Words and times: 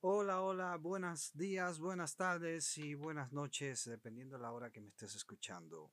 Hola, 0.00 0.42
hola, 0.42 0.76
buenos 0.76 1.32
días, 1.34 1.80
buenas 1.80 2.14
tardes 2.14 2.78
y 2.78 2.94
buenas 2.94 3.32
noches, 3.32 3.84
dependiendo 3.84 4.36
de 4.36 4.42
la 4.42 4.52
hora 4.52 4.70
que 4.70 4.80
me 4.80 4.90
estés 4.90 5.16
escuchando. 5.16 5.90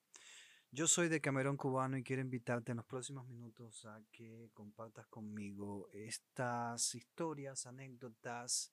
Yo 0.70 0.85
soy 0.88 1.09
de 1.09 1.20
Camerón 1.20 1.58
Cubano 1.58 1.97
y 1.97 2.03
quiero 2.03 2.21
invitarte 2.21 2.71
en 2.71 2.77
los 2.77 2.85
próximos 2.85 3.27
minutos 3.27 3.83
a 3.87 3.99
que 4.11 4.51
compartas 4.53 5.07
conmigo 5.07 5.89
estas 5.91 6.93
historias, 6.93 7.65
anécdotas 7.65 8.71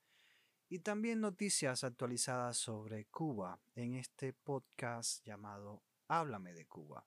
y 0.69 0.81
también 0.81 1.23
noticias 1.23 1.83
actualizadas 1.83 2.59
sobre 2.59 3.07
Cuba 3.07 3.59
en 3.75 3.95
este 3.95 4.35
podcast 4.35 5.25
llamado 5.25 5.83
Háblame 6.09 6.53
de 6.53 6.67
Cuba. 6.67 7.07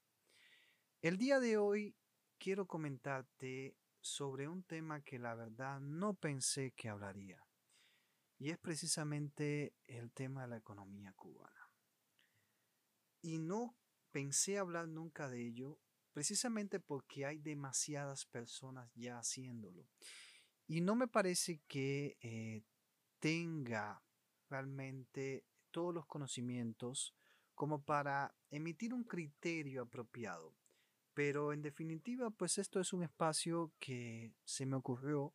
El 1.00 1.20
día 1.20 1.40
de 1.40 1.58
hoy 1.58 1.96
quiero 2.40 2.66
comentarte 2.66 3.78
sobre 4.02 4.48
un 4.48 4.64
tema 4.64 5.02
que 5.02 5.20
la 5.20 5.36
verdad 5.36 5.80
no 5.80 6.16
pensé 6.16 6.72
que 6.72 6.90
hablaría 6.90 7.45
y 8.38 8.50
es 8.50 8.58
precisamente 8.58 9.74
el 9.88 10.12
tema 10.12 10.44
de 10.44 10.48
la 10.50 10.58
economía 10.58 11.14
cubana. 11.14 11.72
Y 13.22 13.40
no 13.40 13.76
pensé 14.12 14.58
hablar 14.58 14.88
nunca 14.88 15.30
de 15.30 15.46
ello 15.46 15.80
precisamente 16.14 16.80
porque 16.80 17.26
hay 17.26 17.40
demasiadas 17.40 18.26
personas 18.26 18.90
ya 18.96 19.18
haciéndolo. 19.18 19.88
Y 20.68 20.82
no 20.82 20.96
me 20.96 21.08
parece 21.08 21.62
que 21.68 22.18
eh, 22.22 22.64
tenga 23.20 24.02
realmente 24.50 25.46
todos 25.72 25.94
los 25.94 26.06
conocimientos 26.06 27.14
como 27.54 27.84
para 27.84 28.34
emitir 28.50 28.94
un 28.94 29.04
criterio 29.04 29.84
apropiado. 29.84 30.56
Pero 31.14 31.54
en 31.54 31.62
definitiva, 31.62 32.30
pues 32.30 32.58
esto 32.58 32.80
es 32.80 32.94
un 32.94 33.04
espacio 33.04 33.74
que 33.80 34.34
se 34.44 34.66
me 34.66 34.76
ocurrió 34.76 35.34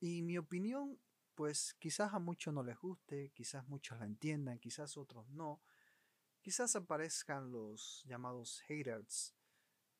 y 0.00 0.22
mi 0.22 0.38
opinión 0.38 0.98
pues 1.38 1.76
quizás 1.78 2.14
a 2.14 2.18
muchos 2.18 2.52
no 2.52 2.64
les 2.64 2.76
guste, 2.76 3.30
quizás 3.32 3.64
muchos 3.68 3.96
la 4.00 4.06
entiendan, 4.06 4.58
quizás 4.58 4.96
otros 4.96 5.28
no. 5.28 5.62
Quizás 6.40 6.74
aparezcan 6.74 7.52
los 7.52 8.02
llamados 8.08 8.60
haters 8.66 9.36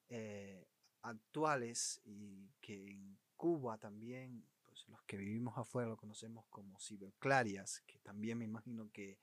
eh, 0.09 0.67
actuales 1.03 2.01
y 2.05 2.51
que 2.61 2.91
en 2.91 3.17
Cuba 3.37 3.79
también, 3.79 4.49
pues 4.65 4.89
los 4.89 5.01
que 5.05 5.17
vivimos 5.17 5.57
afuera 5.57 5.91
lo 5.91 5.97
conocemos 5.97 6.45
como 6.51 6.81
ciberclarias, 6.81 7.85
que 7.87 8.01
también 8.01 8.39
me 8.39 8.45
imagino 8.45 8.91
que 8.91 9.21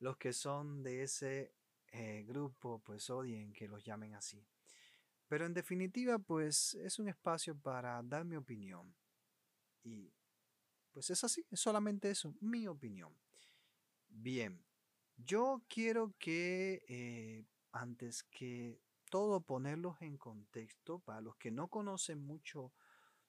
los 0.00 0.18
que 0.18 0.34
son 0.34 0.82
de 0.82 1.02
ese 1.02 1.54
eh, 1.92 2.24
grupo 2.28 2.82
pues 2.84 3.08
odien 3.08 3.54
que 3.54 3.68
los 3.68 3.82
llamen 3.82 4.14
así. 4.14 4.46
Pero 5.28 5.46
en 5.46 5.54
definitiva 5.54 6.18
pues 6.18 6.74
es 6.74 6.98
un 6.98 7.08
espacio 7.08 7.56
para 7.56 8.02
dar 8.02 8.26
mi 8.26 8.36
opinión 8.36 8.94
y 9.82 10.12
pues 10.94 11.10
es 11.10 11.24
así, 11.24 11.44
es 11.50 11.60
solamente 11.60 12.08
eso, 12.08 12.34
mi 12.40 12.68
opinión. 12.68 13.12
Bien, 14.08 14.64
yo 15.16 15.62
quiero 15.68 16.14
que 16.18 16.84
eh, 16.88 17.44
antes 17.72 18.22
que 18.22 18.80
todo 19.10 19.40
ponerlos 19.40 20.00
en 20.00 20.16
contexto, 20.16 21.00
para 21.00 21.20
los 21.20 21.36
que 21.36 21.50
no 21.50 21.68
conocen 21.68 22.24
mucho 22.24 22.72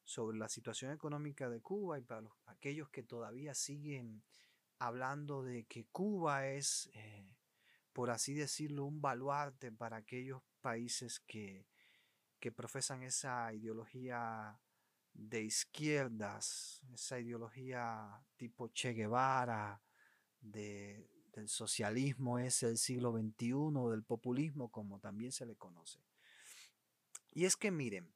sobre 0.04 0.38
la 0.38 0.48
situación 0.48 0.92
económica 0.92 1.50
de 1.50 1.60
Cuba 1.62 1.98
y 1.98 2.04
para 2.04 2.30
aquellos 2.46 2.90
que 2.90 3.02
todavía 3.02 3.56
siguen 3.56 4.24
hablando 4.78 5.44
de 5.44 5.66
que 5.66 5.86
Cuba 5.86 6.48
es, 6.48 6.92
eh, 6.94 7.28
por 7.94 8.12
así 8.12 8.36
decirlo, 8.36 8.86
un 8.86 9.02
baluarte 9.02 9.72
para 9.72 9.98
aquellos 9.98 10.44
países 10.62 11.20
que, 11.20 11.66
que 12.40 12.52
profesan 12.52 13.02
esa 13.02 13.52
ideología 13.54 14.60
de 15.16 15.44
izquierdas, 15.44 16.82
esa 16.94 17.20
ideología 17.20 18.22
tipo 18.36 18.68
Che 18.70 18.94
Guevara, 18.94 19.82
del 20.42 21.48
socialismo 21.48 22.38
es 22.38 22.62
el 22.64 22.78
siglo 22.78 23.12
XXI, 23.12 23.90
del 23.92 24.04
populismo 24.04 24.70
como 24.70 25.00
también 25.00 25.32
se 25.32 25.46
le 25.46 25.56
conoce. 25.56 26.00
Y 27.32 27.46
es 27.46 27.56
que 27.56 27.72
miren, 27.72 28.14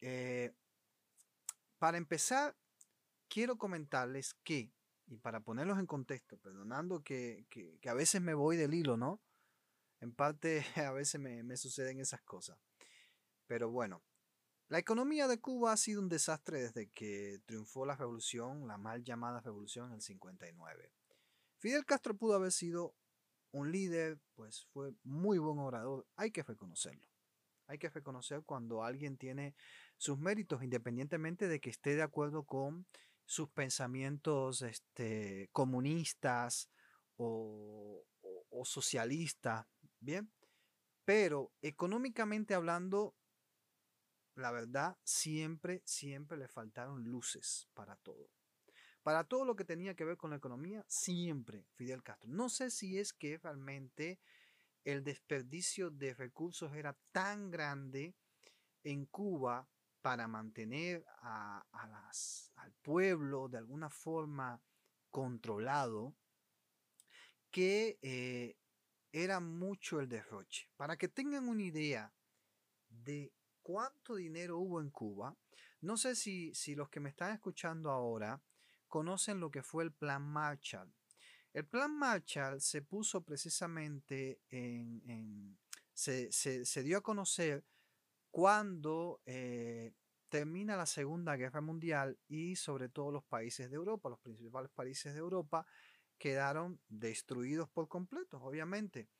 eh, 0.00 0.54
para 1.78 1.98
empezar, 1.98 2.56
quiero 3.28 3.56
comentarles 3.58 4.34
que, 4.44 4.72
y 5.06 5.16
para 5.16 5.40
ponerlos 5.40 5.78
en 5.78 5.86
contexto, 5.86 6.38
perdonando 6.38 7.02
que, 7.02 7.46
a 7.86 7.94
veces 7.94 8.20
me 8.20 8.34
voy 8.34 8.56
del 8.56 8.74
hilo, 8.74 8.96
¿no? 8.96 9.20
En 10.00 10.12
parte 10.12 10.64
a 10.76 10.92
veces 10.92 11.20
me, 11.20 11.42
me 11.42 11.56
suceden 11.56 12.00
esas 12.00 12.22
cosas. 12.22 12.58
Pero 13.46 13.70
bueno, 13.70 14.02
la 14.68 14.78
economía 14.78 15.26
de 15.28 15.40
Cuba 15.40 15.72
ha 15.72 15.76
sido 15.78 16.02
un 16.02 16.10
desastre 16.10 16.60
desde 16.60 16.90
que 16.90 17.40
triunfó 17.46 17.86
la 17.86 17.96
revolución, 17.96 18.68
la 18.68 18.76
mal 18.76 19.02
llamada 19.02 19.40
revolución 19.40 19.88
en 19.88 19.94
el 19.94 20.02
59. 20.02 20.92
Fidel 21.56 21.86
Castro 21.86 22.14
pudo 22.14 22.34
haber 22.34 22.52
sido 22.52 22.94
un 23.50 23.72
líder, 23.72 24.20
pues 24.34 24.66
fue 24.72 24.92
muy 25.04 25.38
buen 25.38 25.58
orador, 25.58 26.06
hay 26.16 26.30
que 26.30 26.42
reconocerlo. 26.42 27.08
Hay 27.66 27.78
que 27.78 27.88
reconocer 27.88 28.42
cuando 28.44 28.82
alguien 28.82 29.16
tiene 29.16 29.54
sus 29.96 30.18
méritos, 30.18 30.62
independientemente 30.62 31.48
de 31.48 31.60
que 31.60 31.70
esté 31.70 31.96
de 31.96 32.02
acuerdo 32.02 32.44
con 32.44 32.86
sus 33.24 33.50
pensamientos 33.50 34.62
este, 34.62 35.48
comunistas 35.52 36.70
o, 37.16 38.04
o 38.50 38.64
socialistas, 38.64 39.66
¿bien? 40.00 40.30
Pero 41.04 41.52
económicamente 41.60 42.54
hablando, 42.54 43.14
la 44.38 44.50
verdad, 44.50 44.96
siempre, 45.04 45.82
siempre 45.84 46.38
le 46.38 46.48
faltaron 46.48 47.04
luces 47.04 47.68
para 47.74 47.96
todo. 47.96 48.30
Para 49.02 49.24
todo 49.24 49.44
lo 49.44 49.56
que 49.56 49.64
tenía 49.64 49.94
que 49.94 50.04
ver 50.04 50.16
con 50.16 50.30
la 50.30 50.36
economía, 50.36 50.84
siempre 50.88 51.66
Fidel 51.74 52.02
Castro. 52.02 52.28
No 52.30 52.48
sé 52.48 52.70
si 52.70 52.98
es 52.98 53.12
que 53.12 53.38
realmente 53.38 54.18
el 54.84 55.04
desperdicio 55.04 55.90
de 55.90 56.14
recursos 56.14 56.74
era 56.74 56.96
tan 57.12 57.50
grande 57.50 58.14
en 58.84 59.06
Cuba 59.06 59.68
para 60.00 60.28
mantener 60.28 61.04
a, 61.20 61.64
al 62.56 62.72
pueblo 62.82 63.48
de 63.48 63.58
alguna 63.58 63.90
forma 63.90 64.62
controlado, 65.10 66.14
que 67.50 67.98
eh, 68.02 68.56
era 69.12 69.40
mucho 69.40 70.00
el 70.00 70.08
derroche. 70.08 70.70
Para 70.76 70.96
que 70.96 71.08
tengan 71.08 71.48
una 71.48 71.62
idea 71.62 72.12
de 72.88 73.32
cuánto 73.68 74.14
dinero 74.14 74.56
hubo 74.56 74.80
en 74.80 74.88
Cuba. 74.88 75.36
No 75.82 75.98
sé 75.98 76.16
si, 76.16 76.54
si 76.54 76.74
los 76.74 76.88
que 76.88 77.00
me 77.00 77.10
están 77.10 77.34
escuchando 77.34 77.90
ahora 77.90 78.42
conocen 78.86 79.40
lo 79.40 79.50
que 79.50 79.62
fue 79.62 79.84
el 79.84 79.92
Plan 79.92 80.22
Marshall. 80.22 80.90
El 81.52 81.66
Plan 81.66 81.94
Marshall 81.94 82.62
se 82.62 82.80
puso 82.80 83.20
precisamente 83.20 84.40
en... 84.48 85.58
se, 85.92 86.82
dio 86.82 86.96
a 86.96 87.02
conocer 87.02 87.62
cuando 88.30 89.20
eh, 89.26 89.92
termina 90.30 90.74
la 90.74 90.86
Segunda 90.86 91.36
Guerra 91.36 91.60
Mundial 91.60 92.18
y 92.26 92.56
sobre 92.56 92.88
todo 92.88 93.12
los 93.12 93.24
países 93.24 93.68
de 93.68 93.76
Europa, 93.76 94.08
los 94.08 94.20
principales 94.20 94.70
países 94.70 95.12
de 95.12 95.18
Europa, 95.18 95.66
quedaron 96.16 96.80
destruidos 96.88 97.68
por 97.68 97.86
completo, 97.86 98.42
obviamente. 98.42 99.10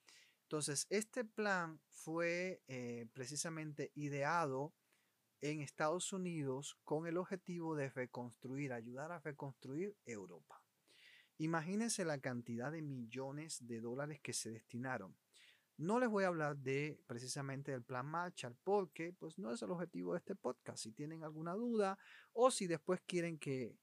Entonces, 0.49 0.87
este 0.89 1.27
plan 1.27 1.79
fue 1.91 2.63
eh, 2.69 3.07
precisamente 3.13 3.93
ideado 3.95 4.73
en 5.43 5.61
Estados 5.61 6.11
Unidos 6.15 6.79
con 6.85 7.07
el 7.07 7.19
objetivo 7.19 7.77
de 7.77 7.91
reconstruir, 7.91 8.73
ayudar 8.73 9.13
a 9.13 9.19
reconstruir 9.19 9.95
Europa. 10.07 10.65
Imagínense 11.37 12.03
la 12.07 12.19
cantidad 12.19 12.73
de 12.73 12.81
millones 12.81 13.67
de 13.67 13.83
dólares 13.83 14.21
que 14.23 14.33
se 14.33 14.51
destinaron. 14.51 15.19
No 15.77 16.01
les 16.01 16.09
voy 16.09 16.25
a 16.25 16.29
hablar 16.29 16.57
de 16.57 16.99
precisamente 17.07 17.73
del 17.73 17.83
plan 17.83 18.07
Marshall 18.07 18.57
porque 18.65 19.13
pues 19.13 19.39
no 19.39 19.53
es 19.53 19.61
el 19.61 19.71
objetivo 19.71 20.15
de 20.15 20.21
este 20.21 20.35
podcast. 20.35 20.83
Si 20.83 20.93
tienen 20.93 21.25
alguna 21.25 21.53
duda 21.53 21.99
o 22.33 22.51
si 22.51 22.67
después 22.67 23.03
quieren 23.07 23.39
que, 23.39 23.77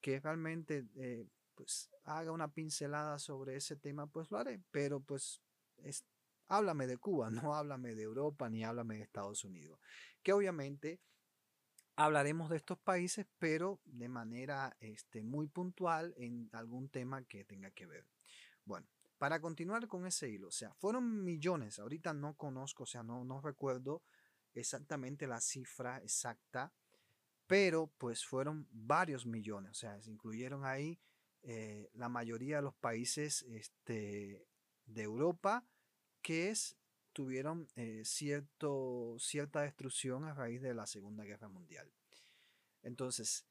que 0.00 0.18
realmente 0.18 0.84
eh, 0.96 1.28
pues 1.54 1.88
haga 2.02 2.32
una 2.32 2.52
pincelada 2.52 3.20
sobre 3.20 3.54
ese 3.54 3.76
tema, 3.76 4.08
pues 4.08 4.32
lo 4.32 4.38
haré. 4.38 4.60
Pero 4.72 4.98
pues 4.98 5.40
háblame 6.48 6.86
de 6.86 6.98
Cuba, 6.98 7.30
no 7.52 7.54
háblame 7.54 7.94
de 7.94 8.02
Europa 8.02 8.48
ni 8.48 8.64
háblame 8.64 8.96
de 8.96 9.02
Estados 9.02 9.44
Unidos. 9.44 9.78
Que 10.22 10.32
obviamente 10.32 11.00
hablaremos 11.96 12.48
de 12.50 12.56
estos 12.56 12.78
países, 12.78 13.26
pero 13.38 13.80
de 13.84 14.08
manera 14.08 14.76
este, 14.80 15.22
muy 15.22 15.48
puntual 15.48 16.14
en 16.16 16.48
algún 16.52 16.88
tema 16.88 17.24
que 17.24 17.44
tenga 17.44 17.70
que 17.72 17.86
ver. 17.86 18.06
Bueno, 18.64 18.86
para 19.18 19.40
continuar 19.40 19.88
con 19.88 20.06
ese 20.06 20.28
hilo, 20.28 20.48
o 20.48 20.52
sea, 20.52 20.72
fueron 20.74 21.24
millones, 21.24 21.78
ahorita 21.78 22.14
no 22.14 22.34
conozco, 22.36 22.84
o 22.84 22.86
sea, 22.86 23.02
no, 23.02 23.24
no 23.24 23.40
recuerdo 23.40 24.02
exactamente 24.54 25.26
la 25.26 25.40
cifra 25.40 25.98
exacta, 25.98 26.72
pero 27.48 27.90
pues 27.98 28.24
fueron 28.24 28.68
varios 28.70 29.26
millones, 29.26 29.72
o 29.72 29.74
sea, 29.74 30.00
se 30.00 30.12
incluyeron 30.12 30.64
ahí 30.64 31.00
eh, 31.42 31.90
la 31.94 32.08
mayoría 32.08 32.56
de 32.56 32.62
los 32.62 32.74
países 32.74 33.42
este, 33.42 34.46
de 34.88 35.02
Europa, 35.02 35.64
que 36.22 36.50
es, 36.50 36.76
tuvieron 37.12 37.68
eh, 37.76 38.02
cierto, 38.04 39.16
cierta 39.18 39.62
destrucción 39.62 40.24
a 40.24 40.34
raíz 40.34 40.60
de 40.60 40.74
la 40.74 40.86
Segunda 40.86 41.24
Guerra 41.24 41.48
Mundial. 41.48 41.90
Entonces, 42.82 43.46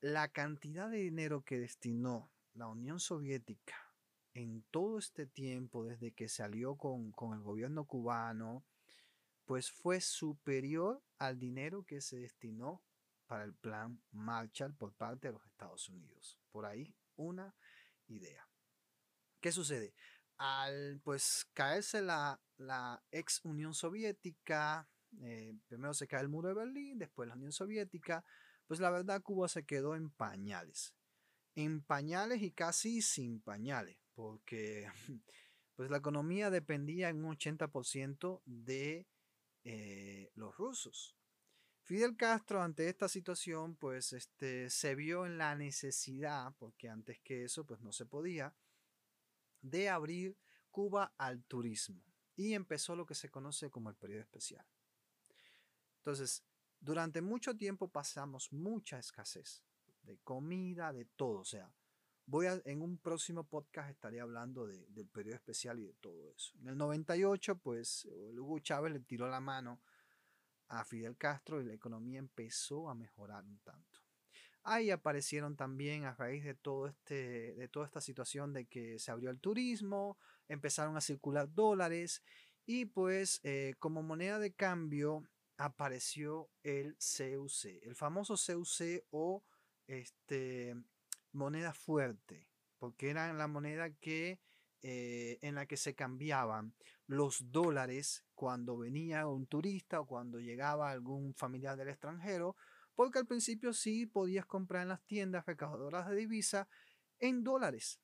la 0.00 0.28
cantidad 0.28 0.90
de 0.90 0.98
dinero 0.98 1.42
que 1.42 1.58
destinó 1.58 2.30
la 2.54 2.68
Unión 2.68 3.00
Soviética 3.00 3.76
en 4.34 4.62
todo 4.70 4.98
este 4.98 5.26
tiempo, 5.26 5.84
desde 5.84 6.12
que 6.12 6.28
salió 6.28 6.76
con, 6.76 7.12
con 7.12 7.34
el 7.34 7.42
gobierno 7.42 7.84
cubano, 7.84 8.64
pues 9.44 9.70
fue 9.70 10.00
superior 10.00 11.02
al 11.18 11.38
dinero 11.38 11.84
que 11.84 12.00
se 12.00 12.18
destinó 12.18 12.82
para 13.26 13.44
el 13.44 13.54
plan 13.54 14.00
Marshall 14.12 14.74
por 14.74 14.92
parte 14.92 15.28
de 15.28 15.32
los 15.34 15.44
Estados 15.46 15.88
Unidos. 15.88 16.38
Por 16.50 16.64
ahí 16.66 16.94
una 17.16 17.54
idea. 18.06 18.48
¿Qué 19.40 19.52
sucede? 19.52 19.94
Al 20.38 21.00
pues 21.02 21.46
caerse 21.52 22.00
la, 22.00 22.40
la 22.56 23.02
ex 23.10 23.44
Unión 23.44 23.74
Soviética, 23.74 24.88
eh, 25.22 25.54
primero 25.66 25.94
se 25.94 26.06
cae 26.06 26.22
el 26.22 26.28
muro 26.28 26.48
de 26.48 26.54
Berlín, 26.54 26.98
después 26.98 27.28
la 27.28 27.34
Unión 27.34 27.52
Soviética, 27.52 28.24
pues 28.66 28.80
la 28.80 28.90
verdad 28.90 29.22
Cuba 29.22 29.48
se 29.48 29.64
quedó 29.64 29.96
en 29.96 30.10
pañales. 30.10 30.94
En 31.54 31.82
pañales 31.82 32.42
y 32.42 32.52
casi 32.52 33.02
sin 33.02 33.40
pañales, 33.40 33.98
porque 34.14 34.88
pues 35.74 35.90
la 35.90 35.98
economía 35.98 36.50
dependía 36.50 37.08
en 37.08 37.24
un 37.24 37.36
80% 37.36 38.42
de 38.44 39.06
eh, 39.64 40.30
los 40.34 40.56
rusos. 40.56 41.16
Fidel 41.82 42.16
Castro 42.16 42.62
ante 42.62 42.88
esta 42.88 43.08
situación 43.08 43.74
pues 43.74 44.12
este, 44.12 44.68
se 44.68 44.94
vio 44.94 45.24
en 45.24 45.38
la 45.38 45.56
necesidad, 45.56 46.54
porque 46.58 46.88
antes 46.88 47.18
que 47.20 47.44
eso 47.44 47.64
pues 47.64 47.80
no 47.80 47.92
se 47.92 48.04
podía, 48.04 48.54
de 49.62 49.88
abrir 49.88 50.36
Cuba 50.70 51.12
al 51.18 51.42
turismo 51.44 52.02
y 52.36 52.54
empezó 52.54 52.94
lo 52.94 53.04
que 53.04 53.14
se 53.14 53.30
conoce 53.30 53.70
como 53.70 53.90
el 53.90 53.96
periodo 53.96 54.22
especial. 54.22 54.64
Entonces, 55.98 56.44
durante 56.80 57.20
mucho 57.20 57.56
tiempo 57.56 57.88
pasamos 57.88 58.52
mucha 58.52 58.98
escasez 58.98 59.64
de 60.02 60.18
comida, 60.18 60.92
de 60.92 61.04
todo. 61.04 61.40
O 61.40 61.44
sea, 61.44 61.70
voy 62.26 62.46
en 62.64 62.82
un 62.82 62.98
próximo 62.98 63.44
podcast 63.44 63.90
estaré 63.90 64.20
hablando 64.20 64.66
del 64.66 65.08
periodo 65.08 65.36
especial 65.36 65.80
y 65.80 65.86
de 65.86 65.94
todo 65.94 66.30
eso. 66.30 66.56
En 66.60 66.68
el 66.68 66.78
98, 66.78 67.58
pues 67.58 68.06
Hugo 68.36 68.60
Chávez 68.60 68.92
le 68.92 69.00
tiró 69.00 69.28
la 69.28 69.40
mano 69.40 69.80
a 70.68 70.84
Fidel 70.84 71.16
Castro 71.16 71.60
y 71.60 71.64
la 71.64 71.74
economía 71.74 72.18
empezó 72.18 72.88
a 72.88 72.94
mejorar 72.94 73.44
un 73.44 73.58
tanto. 73.58 73.97
Ahí 74.70 74.90
aparecieron 74.90 75.56
también 75.56 76.04
a 76.04 76.12
raíz 76.12 76.44
de 76.44 76.54
todo 76.54 76.88
este, 76.88 77.54
de 77.54 77.68
toda 77.68 77.86
esta 77.86 78.02
situación 78.02 78.52
de 78.52 78.66
que 78.66 78.98
se 78.98 79.10
abrió 79.10 79.30
el 79.30 79.40
turismo, 79.40 80.18
empezaron 80.46 80.94
a 80.94 81.00
circular 81.00 81.50
dólares 81.54 82.22
y 82.66 82.84
pues 82.84 83.40
eh, 83.44 83.72
como 83.78 84.02
moneda 84.02 84.38
de 84.38 84.52
cambio 84.52 85.22
apareció 85.56 86.50
el 86.62 86.96
CUC, 86.96 87.82
el 87.82 87.94
famoso 87.94 88.34
CUC 88.34 89.06
o 89.08 89.42
este, 89.86 90.74
moneda 91.32 91.72
fuerte, 91.72 92.50
porque 92.78 93.08
era 93.08 93.32
la 93.32 93.48
moneda 93.48 93.88
que, 93.88 94.38
eh, 94.82 95.38
en 95.40 95.54
la 95.54 95.64
que 95.64 95.78
se 95.78 95.94
cambiaban 95.94 96.74
los 97.06 97.50
dólares 97.50 98.26
cuando 98.34 98.76
venía 98.76 99.28
un 99.28 99.46
turista 99.46 100.00
o 100.00 100.06
cuando 100.06 100.40
llegaba 100.40 100.90
algún 100.90 101.34
familiar 101.34 101.78
del 101.78 101.88
extranjero, 101.88 102.54
porque 102.98 103.20
al 103.20 103.26
principio 103.26 103.72
sí 103.72 104.06
podías 104.06 104.44
comprar 104.44 104.82
en 104.82 104.88
las 104.88 105.00
tiendas 105.06 105.46
recaudadoras 105.46 106.08
de 106.08 106.16
divisa 106.16 106.68
en 107.20 107.44
dólares, 107.44 108.00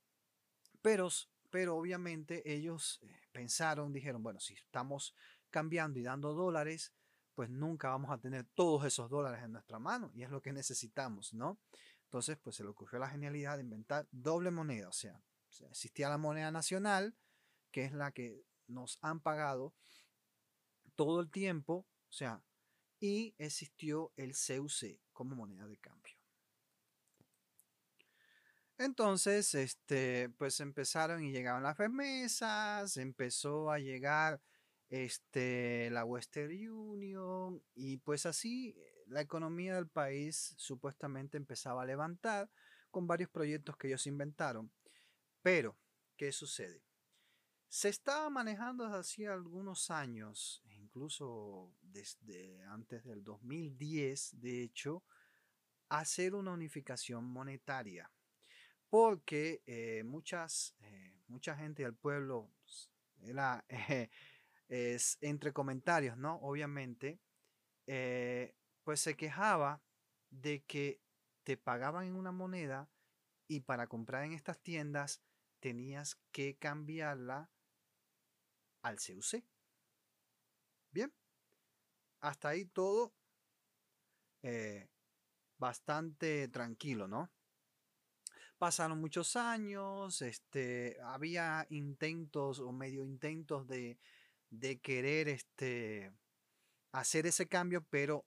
pero, 0.82 1.08
pero 1.50 1.76
obviamente 1.76 2.48
ellos 2.48 3.00
eh, 3.02 3.08
pensaron, 3.32 3.92
dijeron, 3.92 4.22
bueno, 4.22 4.38
si 4.38 4.54
estamos 4.54 5.12
cambiando 5.50 5.98
y 5.98 6.04
dando 6.04 6.32
dólares, 6.32 6.92
pues 7.34 7.50
nunca 7.50 7.88
vamos 7.88 8.12
a 8.12 8.18
tener 8.18 8.46
todos 8.54 8.84
esos 8.84 9.10
dólares 9.10 9.42
en 9.42 9.50
nuestra 9.50 9.80
mano 9.80 10.12
y 10.14 10.22
es 10.22 10.30
lo 10.30 10.40
que 10.40 10.52
necesitamos, 10.52 11.34
¿no? 11.34 11.58
Entonces, 12.04 12.38
pues 12.40 12.54
se 12.54 12.62
le 12.62 12.68
ocurrió 12.68 13.00
la 13.00 13.10
genialidad 13.10 13.56
de 13.56 13.64
inventar 13.64 14.06
doble 14.12 14.52
moneda, 14.52 14.90
o 14.90 14.92
sea, 14.92 15.20
existía 15.70 16.08
la 16.08 16.18
moneda 16.18 16.52
nacional, 16.52 17.16
que 17.72 17.84
es 17.84 17.92
la 17.92 18.12
que 18.12 18.44
nos 18.68 19.00
han 19.02 19.18
pagado 19.18 19.74
todo 20.94 21.18
el 21.18 21.32
tiempo, 21.32 21.84
o 22.08 22.12
sea, 22.12 22.44
y 23.04 23.34
existió 23.36 24.14
el 24.16 24.32
CUC 24.32 24.98
como 25.12 25.36
moneda 25.36 25.66
de 25.68 25.76
cambio. 25.76 26.14
Entonces, 28.78 29.54
este, 29.54 30.30
pues 30.38 30.58
empezaron 30.60 31.22
y 31.22 31.30
llegaban 31.30 31.64
las 31.64 31.76
remesas, 31.76 32.96
empezó 32.96 33.70
a 33.70 33.78
llegar 33.78 34.40
este, 34.88 35.90
la 35.90 36.06
Western 36.06 36.50
Union 36.50 37.62
y 37.74 37.98
pues 37.98 38.24
así 38.24 38.74
la 39.06 39.20
economía 39.20 39.74
del 39.74 39.86
país 39.86 40.54
supuestamente 40.56 41.36
empezaba 41.36 41.82
a 41.82 41.86
levantar 41.86 42.50
con 42.90 43.06
varios 43.06 43.28
proyectos 43.28 43.76
que 43.76 43.88
ellos 43.88 44.06
inventaron. 44.06 44.72
Pero, 45.42 45.76
¿qué 46.16 46.32
sucede? 46.32 46.82
Se 47.68 47.90
estaba 47.90 48.30
manejando 48.30 48.84
desde 48.84 49.00
hacía 49.00 49.34
algunos 49.34 49.90
años, 49.90 50.62
incluso 50.94 51.74
desde 51.82 52.62
antes 52.66 53.02
del 53.02 53.24
2010, 53.24 54.40
de 54.40 54.62
hecho, 54.62 55.02
hacer 55.88 56.36
una 56.36 56.52
unificación 56.52 57.24
monetaria. 57.24 58.12
Porque 58.88 59.60
eh, 59.66 60.04
muchas, 60.04 60.76
eh, 60.78 61.20
mucha 61.26 61.56
gente 61.56 61.82
del 61.82 61.96
pueblo 61.96 62.48
era, 63.22 63.64
es 64.68 65.18
entre 65.20 65.52
comentarios, 65.52 66.16
¿no? 66.16 66.36
Obviamente, 66.36 67.18
eh, 67.88 68.54
pues 68.84 69.00
se 69.00 69.16
quejaba 69.16 69.82
de 70.30 70.62
que 70.62 71.00
te 71.42 71.56
pagaban 71.56 72.06
en 72.06 72.14
una 72.14 72.30
moneda 72.30 72.88
y 73.48 73.60
para 73.60 73.88
comprar 73.88 74.24
en 74.24 74.32
estas 74.32 74.62
tiendas 74.62 75.20
tenías 75.58 76.20
que 76.30 76.56
cambiarla 76.56 77.50
al 78.82 78.98
CUC. 78.98 79.53
Bien, 80.94 81.12
hasta 82.20 82.50
ahí 82.50 82.64
todo 82.64 83.12
eh, 84.42 84.88
bastante 85.58 86.48
tranquilo, 86.48 87.08
¿no? 87.08 87.30
Pasaron 88.58 89.00
muchos 89.00 89.36
años, 89.36 90.22
este, 90.22 90.96
había 91.02 91.66
intentos 91.68 92.60
o 92.60 92.72
medio 92.72 93.04
intentos 93.04 93.66
de 93.66 93.98
de 94.60 94.78
querer 94.80 95.28
este, 95.28 96.12
hacer 96.92 97.26
ese 97.26 97.48
cambio, 97.48 97.84
pero 97.90 98.24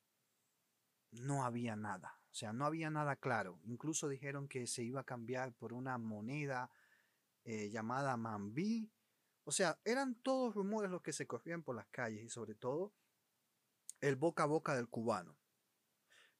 no 1.12 1.44
había 1.44 1.75
nada. 1.75 2.19
O 2.31 2.34
sea, 2.34 2.54
no 2.54 2.66
había 2.66 2.90
nada 2.90 3.16
claro. 3.16 3.60
Incluso 3.64 4.08
dijeron 4.10 4.48
que 4.48 4.68
se 4.68 4.84
iba 4.84 5.02
a 5.02 5.06
cambiar 5.06 5.54
por 5.54 5.74
una 5.74 5.98
moneda 5.98 6.69
eh, 7.45 7.69
llamada 7.69 8.18
Mambí. 8.18 8.92
O 9.47 9.54
sea, 9.54 9.80
eran 9.85 10.16
todos 10.16 10.54
rumores 10.54 10.92
los 10.92 11.01
que 11.01 11.13
se 11.13 11.25
corrían 11.25 11.63
por 11.63 11.73
las 11.73 11.87
calles 11.87 12.21
y 12.21 12.27
sobre 12.27 12.54
todo 12.54 12.94
el 14.01 14.18
boca 14.18 14.44
a 14.44 14.45
boca 14.45 14.75
del 14.75 14.89
cubano. 14.89 15.37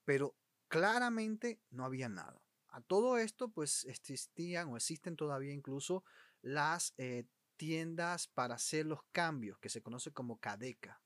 Pero 0.04 0.36
claramente 0.68 1.58
no 1.70 1.86
había 1.86 2.10
nada. 2.10 2.38
A 2.68 2.82
todo 2.82 3.16
esto, 3.16 3.48
pues 3.48 3.86
existían 3.86 4.68
o 4.68 4.76
existen 4.76 5.16
todavía 5.16 5.54
incluso 5.54 6.04
las 6.42 6.92
eh, 6.98 7.24
tiendas 7.56 8.28
para 8.28 8.56
hacer 8.56 8.84
los 8.84 9.00
cambios, 9.10 9.58
que 9.58 9.70
se 9.70 9.80
conoce 9.80 10.12
como 10.12 10.36
cadeca. 10.36 11.00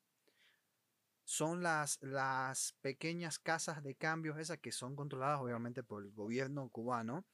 Son 1.23 1.63
las, 1.63 2.03
las 2.03 2.73
pequeñas 2.81 3.39
casas 3.39 3.81
de 3.85 3.95
cambios 3.95 4.41
esas 4.41 4.59
que 4.59 4.73
son 4.73 4.97
controladas 4.97 5.39
obviamente 5.39 5.85
por 5.85 6.03
el 6.03 6.11
gobierno 6.11 6.69
cubano, 6.69 7.25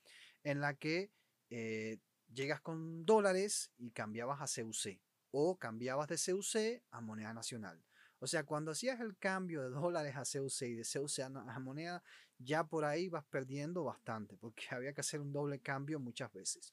en 0.44 0.60
la 0.60 0.74
que 0.74 1.10
eh, 1.48 2.00
llegas 2.32 2.60
con 2.60 3.04
dólares 3.04 3.70
y 3.76 3.90
cambiabas 3.90 4.40
a 4.40 4.62
CUC 4.62 5.00
o 5.30 5.56
cambiabas 5.56 6.08
de 6.08 6.16
CUC 6.16 6.82
a 6.90 7.00
moneda 7.00 7.32
nacional. 7.32 7.82
O 8.20 8.26
sea, 8.26 8.44
cuando 8.44 8.72
hacías 8.72 9.00
el 9.00 9.16
cambio 9.16 9.62
de 9.62 9.70
dólares 9.70 10.16
a 10.16 10.24
CUC 10.24 10.62
y 10.62 10.74
de 10.74 10.84
CUC 10.84 11.20
a 11.20 11.58
moneda, 11.60 12.02
ya 12.38 12.64
por 12.64 12.84
ahí 12.84 13.08
vas 13.08 13.24
perdiendo 13.24 13.84
bastante, 13.84 14.36
porque 14.36 14.66
había 14.70 14.92
que 14.92 15.00
hacer 15.00 15.20
un 15.20 15.32
doble 15.32 15.60
cambio 15.60 16.00
muchas 16.00 16.32
veces. 16.32 16.72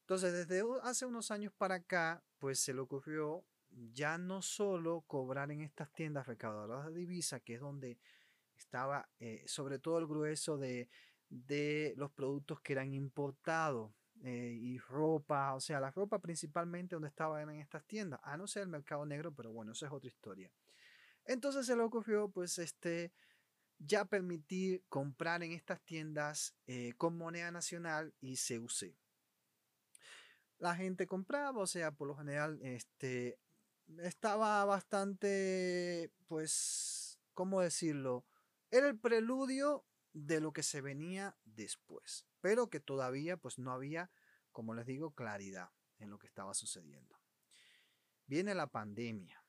Entonces, 0.00 0.32
desde 0.32 0.64
hace 0.82 1.06
unos 1.06 1.30
años 1.30 1.52
para 1.56 1.76
acá, 1.76 2.22
pues 2.38 2.58
se 2.58 2.74
le 2.74 2.80
ocurrió 2.80 3.44
ya 3.92 4.18
no 4.18 4.42
solo 4.42 5.02
cobrar 5.06 5.50
en 5.50 5.60
estas 5.62 5.92
tiendas 5.92 6.26
recaudadoras 6.26 6.86
de 6.86 7.00
divisa, 7.00 7.40
que 7.40 7.54
es 7.54 7.60
donde 7.60 7.98
estaba 8.56 9.08
eh, 9.18 9.42
sobre 9.46 9.78
todo 9.78 9.98
el 9.98 10.06
grueso 10.06 10.58
de, 10.58 10.88
los 11.96 12.10
productos 12.12 12.60
que 12.60 12.74
eran 12.74 12.92
importados 12.92 13.92
eh, 14.22 14.56
y 14.60 14.78
ropa, 14.78 15.54
o 15.54 15.60
sea, 15.60 15.80
la 15.80 15.90
ropa 15.90 16.18
principalmente 16.20 16.94
donde 16.94 17.08
estaba 17.08 17.42
en 17.42 17.50
estas 17.50 17.84
tiendas, 17.84 18.20
a 18.22 18.36
no 18.36 18.46
ser 18.46 18.62
el 18.62 18.68
mercado 18.68 19.04
negro, 19.04 19.32
pero 19.34 19.52
bueno, 19.52 19.72
eso 19.72 19.86
es 19.86 19.92
otra 19.92 20.08
historia. 20.08 20.50
Entonces 21.24 21.66
se 21.66 21.76
le 21.76 21.82
ocurrió 21.82 22.28
pues 22.28 22.58
este 22.58 23.12
ya 23.78 24.04
permitir 24.04 24.84
comprar 24.88 25.42
en 25.42 25.52
estas 25.52 25.80
tiendas 25.82 26.54
eh, 26.66 26.94
con 26.96 27.18
moneda 27.18 27.50
nacional 27.50 28.14
y 28.20 28.36
CUC 28.36 28.94
la 30.62 30.76
gente 30.76 31.08
compraba, 31.08 31.60
o 31.60 31.66
sea, 31.66 31.90
por 31.90 32.06
lo 32.06 32.16
general, 32.16 32.60
este, 32.62 33.36
estaba 33.98 34.64
bastante, 34.64 36.12
pues, 36.28 37.18
¿cómo 37.34 37.60
decirlo? 37.60 38.24
Era 38.70 38.86
el 38.86 38.96
preludio 38.96 39.84
de 40.12 40.40
lo 40.40 40.52
que 40.52 40.62
se 40.62 40.80
venía 40.80 41.36
después, 41.44 42.26
pero 42.40 42.68
que 42.70 42.80
todavía 42.80 43.36
pues 43.36 43.58
no 43.58 43.72
había, 43.72 44.10
como 44.50 44.74
les 44.74 44.86
digo, 44.86 45.14
claridad 45.14 45.70
en 45.98 46.10
lo 46.10 46.18
que 46.18 46.26
estaba 46.26 46.54
sucediendo. 46.54 47.18
Viene 48.26 48.54
la 48.54 48.66
pandemia 48.66 49.44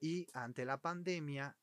y 0.00 0.26
ante 0.32 0.64
la 0.64 0.80
pandemia 0.80 1.56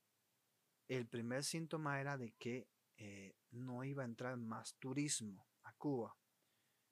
el 0.88 1.08
primer 1.08 1.44
síntoma 1.44 2.00
era 2.00 2.18
de 2.18 2.34
que 2.34 2.70
eh, 2.98 3.36
no 3.52 3.84
iba 3.84 4.04
a 4.04 4.06
entrar 4.06 4.38
más 4.38 4.76
turismo 4.76 5.48
a 5.64 5.74
Cuba. 5.74 6.18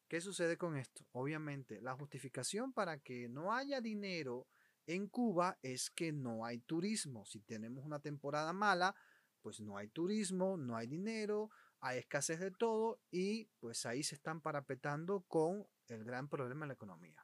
¿Qué 0.08 0.22
sucede 0.22 0.58
con 0.58 0.78
esto? 0.78 1.06
Obviamente, 1.14 1.82
la 1.82 1.96
justificación 1.96 2.74
para 2.74 3.00
que 3.00 3.28
no 3.28 3.54
haya 3.54 3.82
dinero 3.82 4.48
en 4.86 5.08
Cuba 5.08 5.58
es 5.64 5.90
que 5.90 6.12
no 6.12 6.46
hay 6.46 6.60
turismo. 6.60 7.26
Si 7.26 7.40
tenemos 7.42 7.86
una 7.86 8.00
temporada 8.00 8.54
mala, 8.54 8.96
pues 9.46 9.62
no 9.62 9.78
hay 9.78 9.90
turismo, 9.90 10.58
no 10.58 10.76
hay 10.76 10.88
dinero, 10.88 11.52
hay 11.80 12.00
escasez 12.00 12.40
de 12.40 12.50
todo 12.50 13.00
y 13.12 13.46
pues 13.60 13.86
ahí 13.86 14.02
se 14.02 14.16
están 14.16 14.42
parapetando 14.42 15.22
con 15.28 15.68
el 15.88 16.04
gran 16.04 16.28
problema 16.28 16.66
de 16.66 16.70
la 16.70 16.74
economía. 16.74 17.24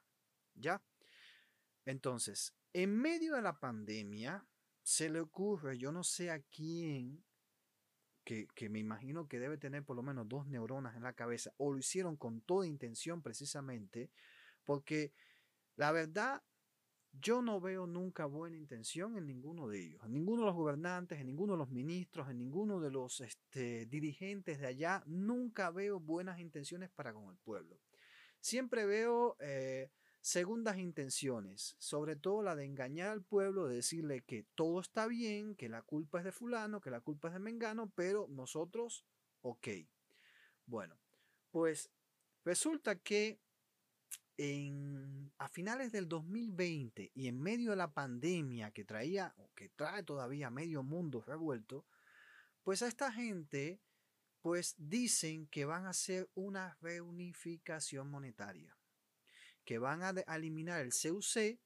¿Ya? 0.54 0.80
Entonces, 1.84 2.54
en 2.72 2.96
medio 2.96 3.34
de 3.34 3.42
la 3.42 3.58
pandemia, 3.58 4.46
se 4.84 5.10
le 5.10 5.18
ocurre, 5.18 5.78
yo 5.78 5.90
no 5.90 6.04
sé 6.04 6.30
a 6.30 6.38
quién, 6.38 7.24
que, 8.22 8.46
que, 8.54 8.68
me 8.68 8.78
imagino 8.78 9.26
que 9.26 9.40
debe 9.40 9.58
tener 9.58 9.82
por 9.82 9.96
lo 9.96 10.04
menos 10.04 10.28
dos 10.28 10.46
neuronas 10.46 10.94
en 10.94 11.02
la 11.02 11.14
cabeza, 11.14 11.52
o 11.56 11.72
lo 11.72 11.78
hicieron 11.80 12.16
con 12.16 12.40
toda 12.40 12.68
intención 12.68 13.20
precisamente, 13.20 14.12
porque 14.62 15.12
la 15.74 15.90
verdad 15.90 16.40
yo 17.12 17.42
no 17.42 17.60
veo 17.60 17.86
nunca 17.86 18.24
buena 18.26 18.56
intención 18.56 19.16
en 19.16 19.26
ninguno 19.26 19.68
de 19.68 19.84
ellos, 19.84 20.02
en 20.04 20.12
ninguno 20.12 20.42
de 20.42 20.46
los 20.46 20.56
gobernantes, 20.56 21.20
en 21.20 21.26
ninguno 21.26 21.52
de 21.52 21.58
los 21.58 21.70
ministros, 21.70 22.28
en 22.30 22.38
ninguno 22.38 22.80
de 22.80 22.90
los 22.90 23.20
este, 23.20 23.86
dirigentes 23.86 24.58
de 24.60 24.66
allá, 24.66 25.02
nunca 25.06 25.70
veo 25.70 26.00
buenas 26.00 26.40
intenciones 26.40 26.90
para 26.90 27.12
con 27.12 27.30
el 27.30 27.36
pueblo. 27.36 27.78
Siempre 28.40 28.86
veo 28.86 29.36
eh, 29.40 29.90
segundas 30.22 30.78
intenciones, 30.78 31.76
sobre 31.78 32.16
todo 32.16 32.42
la 32.42 32.56
de 32.56 32.64
engañar 32.64 33.10
al 33.10 33.22
pueblo, 33.22 33.66
de 33.66 33.76
decirle 33.76 34.22
que 34.22 34.46
todo 34.54 34.80
está 34.80 35.06
bien, 35.06 35.54
que 35.54 35.68
la 35.68 35.82
culpa 35.82 36.18
es 36.18 36.24
de 36.24 36.32
fulano, 36.32 36.80
que 36.80 36.90
la 36.90 37.00
culpa 37.00 37.28
es 37.28 37.34
de 37.34 37.40
Mengano, 37.40 37.92
pero 37.94 38.26
nosotros, 38.28 39.04
ok. 39.42 39.68
Bueno, 40.64 40.96
pues 41.50 41.90
resulta 42.44 42.96
que 42.96 43.41
a 45.38 45.48
finales 45.48 45.92
del 45.92 46.08
2020 46.08 47.12
y 47.14 47.28
en 47.28 47.40
medio 47.40 47.70
de 47.70 47.76
la 47.76 47.92
pandemia 47.92 48.70
que 48.70 48.84
traía 48.84 49.34
o 49.36 49.52
que 49.54 49.68
trae 49.68 50.02
todavía 50.02 50.50
medio 50.50 50.82
mundo 50.82 51.20
revuelto, 51.20 51.84
pues 52.62 52.82
a 52.82 52.88
esta 52.88 53.12
gente 53.12 53.80
pues 54.40 54.74
dicen 54.76 55.46
que 55.46 55.64
van 55.64 55.86
a 55.86 55.90
hacer 55.90 56.28
una 56.34 56.76
reunificación 56.80 58.10
monetaria, 58.10 58.76
que 59.64 59.78
van 59.78 60.02
a, 60.02 60.10
eliminar 60.34 60.80
el 60.80 60.92
CUC 60.92 61.60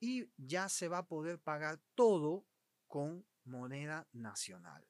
y 0.00 0.28
ya 0.36 0.68
se 0.68 0.88
va 0.88 0.98
a 0.98 1.06
poder 1.06 1.38
pagar 1.38 1.80
todo 1.94 2.46
con 2.88 3.24
moneda 3.44 4.08
nacional. 4.12 4.88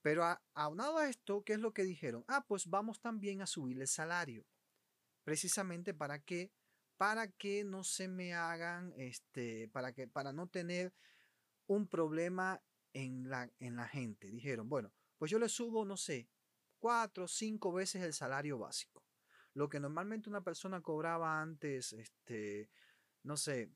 Pero 0.00 0.24
aunado 0.54 0.98
a 0.98 1.08
esto, 1.08 1.44
¿qué 1.44 1.54
es 1.54 1.60
lo 1.60 1.74
que 1.74 1.84
dijeron? 1.84 2.24
Ah, 2.28 2.44
pues 2.46 2.66
vamos 2.66 3.00
también 3.00 3.42
a 3.42 3.46
subir 3.46 3.80
el 3.80 3.88
salario 3.88 4.46
precisamente 5.24 5.94
para 5.94 6.20
que 6.20 6.52
para 6.96 7.28
que 7.28 7.64
no 7.64 7.82
se 7.82 8.06
me 8.06 8.34
hagan 8.34 8.92
este 8.96 9.68
para 9.68 9.92
que 9.92 10.06
para 10.06 10.32
no 10.32 10.46
tener 10.46 10.94
un 11.66 11.88
problema 11.88 12.62
en 12.92 13.28
la, 13.28 13.50
en 13.58 13.76
la 13.76 13.88
gente. 13.88 14.30
Dijeron 14.30 14.68
bueno 14.68 14.92
pues 15.18 15.30
yo 15.30 15.38
le 15.38 15.48
subo 15.48 15.84
no 15.84 15.96
sé 15.96 16.28
cuatro 16.78 17.24
o 17.24 17.28
cinco 17.28 17.72
veces 17.72 18.02
el 18.02 18.12
salario 18.12 18.58
básico 18.58 19.02
lo 19.54 19.68
que 19.68 19.80
normalmente 19.80 20.28
una 20.28 20.42
persona 20.42 20.80
cobraba 20.80 21.40
antes 21.40 21.92
este 21.92 22.70
no 23.22 23.36
sé 23.36 23.70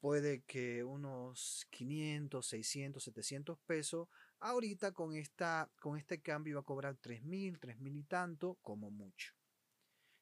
puede 0.00 0.42
que 0.42 0.82
unos 0.82 1.66
500 1.70 2.46
600 2.46 3.04
700 3.04 3.58
pesos 3.66 4.08
ahorita 4.38 4.92
con 4.92 5.14
esta 5.14 5.70
con 5.80 5.98
este 5.98 6.22
cambio 6.22 6.52
iba 6.52 6.60
a 6.60 6.64
cobrar 6.64 6.96
3000 6.96 7.58
3000 7.58 7.96
y 7.96 8.04
tanto 8.04 8.54
como 8.62 8.90
mucho 8.90 9.34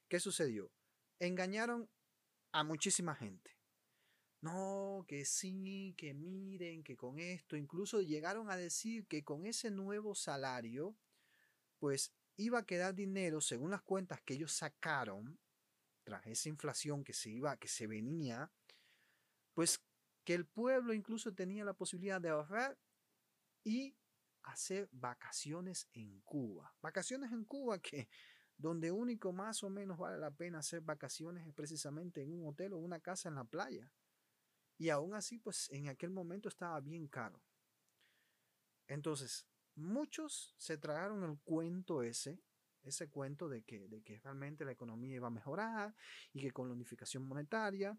¿Qué 0.08 0.20
sucedió? 0.20 0.72
Engañaron 1.18 1.88
a 2.52 2.64
muchísima 2.64 3.14
gente. 3.14 3.56
No, 4.40 5.04
que 5.08 5.24
sí, 5.24 5.94
que 5.98 6.14
miren, 6.14 6.82
que 6.84 6.96
con 6.96 7.18
esto, 7.18 7.56
incluso 7.56 8.00
llegaron 8.00 8.50
a 8.50 8.56
decir 8.56 9.06
que 9.06 9.24
con 9.24 9.46
ese 9.46 9.70
nuevo 9.70 10.14
salario, 10.14 10.96
pues 11.78 12.14
iba 12.36 12.60
a 12.60 12.66
quedar 12.66 12.94
dinero, 12.94 13.40
según 13.40 13.72
las 13.72 13.82
cuentas 13.82 14.20
que 14.22 14.34
ellos 14.34 14.52
sacaron, 14.52 15.38
tras 16.04 16.26
esa 16.26 16.48
inflación 16.48 17.04
que 17.04 17.12
se 17.12 17.30
iba, 17.30 17.56
que 17.58 17.68
se 17.68 17.86
venía, 17.86 18.50
pues 19.52 19.82
que 20.24 20.34
el 20.34 20.46
pueblo 20.46 20.94
incluso 20.94 21.34
tenía 21.34 21.64
la 21.64 21.74
posibilidad 21.74 22.20
de 22.20 22.30
ahorrar 22.30 22.78
y 23.64 23.96
hacer 24.44 24.88
vacaciones 24.92 25.88
en 25.92 26.20
Cuba. 26.20 26.74
Vacaciones 26.80 27.32
en 27.32 27.44
Cuba 27.44 27.78
que 27.80 28.08
donde 28.58 28.90
único 28.90 29.32
más 29.32 29.62
o 29.62 29.70
menos 29.70 29.98
vale 29.98 30.18
la 30.18 30.32
pena 30.32 30.58
hacer 30.58 30.80
vacaciones 30.80 31.46
es 31.46 31.54
precisamente 31.54 32.22
en 32.22 32.32
un 32.32 32.48
hotel 32.48 32.72
o 32.72 32.78
una 32.78 32.98
casa 32.98 33.28
en 33.28 33.36
la 33.36 33.44
playa. 33.44 33.90
Y 34.76 34.90
aún 34.90 35.14
así, 35.14 35.38
pues 35.38 35.70
en 35.70 35.88
aquel 35.88 36.10
momento 36.10 36.48
estaba 36.48 36.80
bien 36.80 37.06
caro. 37.06 37.40
Entonces, 38.88 39.46
muchos 39.76 40.54
se 40.58 40.76
tragaron 40.76 41.22
el 41.22 41.38
cuento 41.38 42.02
ese, 42.02 42.40
ese 42.82 43.08
cuento 43.08 43.48
de 43.48 43.62
que, 43.62 43.88
de 43.88 44.02
que 44.02 44.18
realmente 44.20 44.64
la 44.64 44.72
economía 44.72 45.16
iba 45.16 45.28
a 45.28 45.30
mejorar 45.30 45.94
y 46.32 46.40
que 46.40 46.50
con 46.50 46.68
la 46.68 46.74
unificación 46.74 47.24
monetaria 47.24 47.96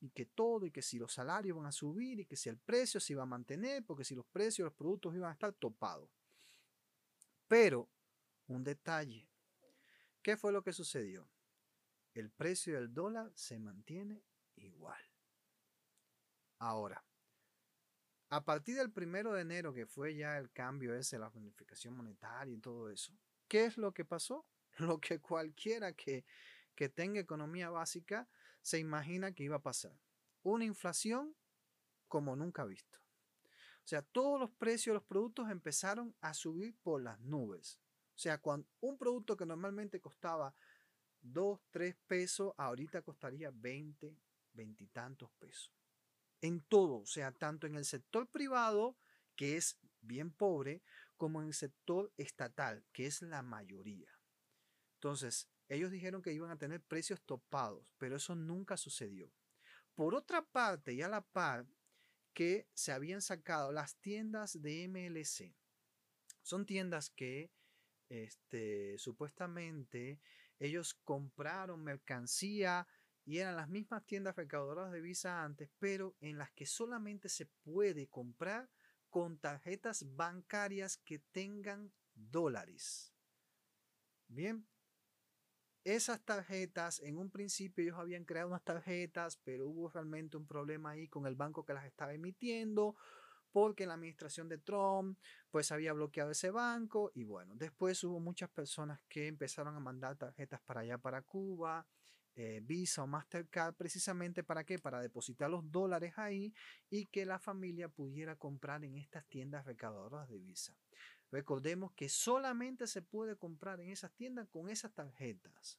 y 0.00 0.10
que 0.10 0.26
todo 0.26 0.66
y 0.66 0.70
que 0.70 0.82
si 0.82 0.98
los 0.98 1.14
salarios 1.14 1.56
van 1.56 1.66
a 1.66 1.72
subir 1.72 2.20
y 2.20 2.26
que 2.26 2.36
si 2.36 2.48
el 2.48 2.58
precio 2.58 3.00
se 3.00 3.14
iba 3.14 3.22
a 3.22 3.26
mantener, 3.26 3.84
porque 3.84 4.04
si 4.04 4.14
los 4.14 4.26
precios 4.26 4.64
de 4.64 4.70
los 4.70 4.74
productos 4.74 5.14
iban 5.14 5.30
a 5.30 5.34
estar 5.34 5.52
topados. 5.54 6.10
Pero, 7.46 7.88
un 8.48 8.64
detalle, 8.64 9.28
¿Qué 10.22 10.36
fue 10.36 10.52
lo 10.52 10.62
que 10.62 10.72
sucedió? 10.72 11.28
El 12.14 12.30
precio 12.30 12.74
del 12.74 12.94
dólar 12.94 13.32
se 13.34 13.58
mantiene 13.58 14.22
igual. 14.56 15.02
Ahora, 16.58 17.04
a 18.28 18.44
partir 18.44 18.76
del 18.76 18.92
primero 18.92 19.32
de 19.32 19.42
enero, 19.42 19.74
que 19.74 19.86
fue 19.86 20.14
ya 20.14 20.38
el 20.38 20.50
cambio 20.52 20.94
ese, 20.94 21.18
la 21.18 21.28
unificación 21.34 21.96
monetaria 21.96 22.54
y 22.54 22.58
todo 22.58 22.88
eso, 22.88 23.12
¿qué 23.48 23.64
es 23.64 23.76
lo 23.76 23.92
que 23.92 24.04
pasó? 24.04 24.46
Lo 24.78 24.98
que 24.98 25.20
cualquiera 25.20 25.92
que, 25.92 26.24
que 26.74 26.88
tenga 26.88 27.20
economía 27.20 27.68
básica 27.68 28.26
se 28.62 28.78
imagina 28.78 29.32
que 29.32 29.42
iba 29.42 29.56
a 29.56 29.62
pasar. 29.62 30.00
Una 30.42 30.64
inflación 30.64 31.36
como 32.08 32.36
nunca 32.36 32.64
visto. 32.64 32.98
O 33.84 33.86
sea, 33.86 34.00
todos 34.00 34.40
los 34.40 34.50
precios 34.52 34.94
de 34.94 34.94
los 34.94 35.04
productos 35.04 35.50
empezaron 35.50 36.16
a 36.22 36.32
subir 36.32 36.74
por 36.82 37.02
las 37.02 37.20
nubes. 37.20 37.78
O 38.14 38.18
sea, 38.18 38.38
cuando 38.38 38.68
un 38.80 38.98
producto 38.98 39.36
que 39.36 39.46
normalmente 39.46 40.00
costaba 40.00 40.54
2, 41.20 41.60
3 41.70 41.96
pesos, 42.06 42.52
ahorita 42.56 43.02
costaría 43.02 43.50
20, 43.52 44.16
20 44.52 44.84
y 44.84 44.86
tantos 44.88 45.30
pesos. 45.38 45.72
En 46.40 46.60
todo, 46.60 47.00
o 47.00 47.06
sea, 47.06 47.32
tanto 47.32 47.66
en 47.66 47.76
el 47.76 47.84
sector 47.84 48.28
privado, 48.28 48.96
que 49.36 49.56
es 49.56 49.78
bien 50.00 50.32
pobre, 50.32 50.82
como 51.16 51.40
en 51.40 51.48
el 51.48 51.54
sector 51.54 52.12
estatal, 52.16 52.84
que 52.92 53.06
es 53.06 53.22
la 53.22 53.42
mayoría. 53.42 54.10
Entonces, 54.94 55.48
ellos 55.68 55.90
dijeron 55.90 56.20
que 56.20 56.32
iban 56.32 56.50
a 56.50 56.58
tener 56.58 56.82
precios 56.82 57.22
topados, 57.22 57.94
pero 57.98 58.16
eso 58.16 58.34
nunca 58.34 58.76
sucedió. 58.76 59.32
Por 59.94 60.14
otra 60.14 60.44
parte, 60.44 60.92
y 60.92 61.02
a 61.02 61.08
la 61.08 61.22
par, 61.22 61.66
que 62.34 62.68
se 62.74 62.92
habían 62.92 63.22
sacado 63.22 63.72
las 63.72 63.96
tiendas 63.96 64.60
de 64.60 64.84
MLC. 64.84 65.54
Son 66.42 66.66
tiendas 66.66 67.10
que 67.10 67.52
este, 68.12 68.98
supuestamente 68.98 70.20
ellos 70.58 70.92
compraron 70.92 71.82
mercancía 71.82 72.86
y 73.24 73.38
eran 73.38 73.56
las 73.56 73.68
mismas 73.68 74.04
tiendas 74.04 74.36
recaudadoras 74.36 74.92
de 74.92 75.00
visa 75.00 75.42
antes, 75.42 75.70
pero 75.78 76.14
en 76.20 76.36
las 76.36 76.50
que 76.50 76.66
solamente 76.66 77.30
se 77.30 77.46
puede 77.46 78.08
comprar 78.08 78.68
con 79.08 79.38
tarjetas 79.38 80.04
bancarias 80.14 80.98
que 80.98 81.20
tengan 81.20 81.92
dólares. 82.14 83.14
Bien, 84.28 84.66
esas 85.84 86.22
tarjetas, 86.22 87.00
en 87.00 87.16
un 87.16 87.30
principio 87.30 87.82
ellos 87.82 87.98
habían 87.98 88.24
creado 88.24 88.48
unas 88.48 88.64
tarjetas, 88.64 89.38
pero 89.38 89.68
hubo 89.68 89.88
realmente 89.88 90.36
un 90.36 90.46
problema 90.46 90.90
ahí 90.90 91.08
con 91.08 91.26
el 91.26 91.34
banco 91.34 91.64
que 91.64 91.74
las 91.74 91.86
estaba 91.86 92.12
emitiendo 92.12 92.94
porque 93.52 93.86
la 93.86 93.94
administración 93.94 94.48
de 94.48 94.58
Trump 94.58 95.18
pues 95.50 95.70
había 95.70 95.92
bloqueado 95.92 96.30
ese 96.30 96.50
banco 96.50 97.12
y 97.14 97.24
bueno, 97.24 97.54
después 97.54 98.02
hubo 98.04 98.18
muchas 98.18 98.50
personas 98.50 99.00
que 99.08 99.26
empezaron 99.28 99.76
a 99.76 99.80
mandar 99.80 100.16
tarjetas 100.16 100.60
para 100.62 100.80
allá, 100.80 100.98
para 100.98 101.22
Cuba, 101.22 101.86
eh, 102.34 102.60
Visa 102.62 103.02
o 103.02 103.06
Mastercard, 103.06 103.74
precisamente 103.74 104.42
para 104.42 104.64
qué? 104.64 104.78
Para 104.78 105.00
depositar 105.00 105.50
los 105.50 105.70
dólares 105.70 106.14
ahí 106.16 106.54
y 106.88 107.06
que 107.06 107.26
la 107.26 107.38
familia 107.38 107.88
pudiera 107.88 108.36
comprar 108.36 108.84
en 108.84 108.96
estas 108.96 109.26
tiendas 109.26 109.66
recaudadoras 109.66 110.28
de 110.30 110.38
Visa. 110.38 110.74
Recordemos 111.30 111.92
que 111.92 112.08
solamente 112.08 112.86
se 112.86 113.02
puede 113.02 113.36
comprar 113.36 113.80
en 113.80 113.90
esas 113.90 114.12
tiendas 114.12 114.48
con 114.48 114.68
esas 114.70 114.92
tarjetas 114.92 115.78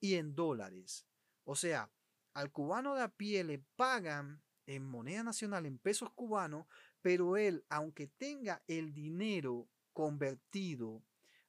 y 0.00 0.16
en 0.16 0.34
dólares. 0.34 1.06
O 1.44 1.56
sea, 1.56 1.90
al 2.34 2.50
cubano 2.50 2.94
de 2.94 3.02
a 3.02 3.08
pie 3.08 3.44
le 3.44 3.58
pagan 3.76 4.42
en 4.66 4.84
moneda 4.84 5.22
nacional, 5.22 5.64
en 5.64 5.78
pesos 5.78 6.10
cubanos, 6.12 6.66
pero 7.06 7.36
él, 7.36 7.64
aunque 7.68 8.08
tenga 8.08 8.64
el 8.66 8.92
dinero 8.92 9.68
convertido 9.92 11.04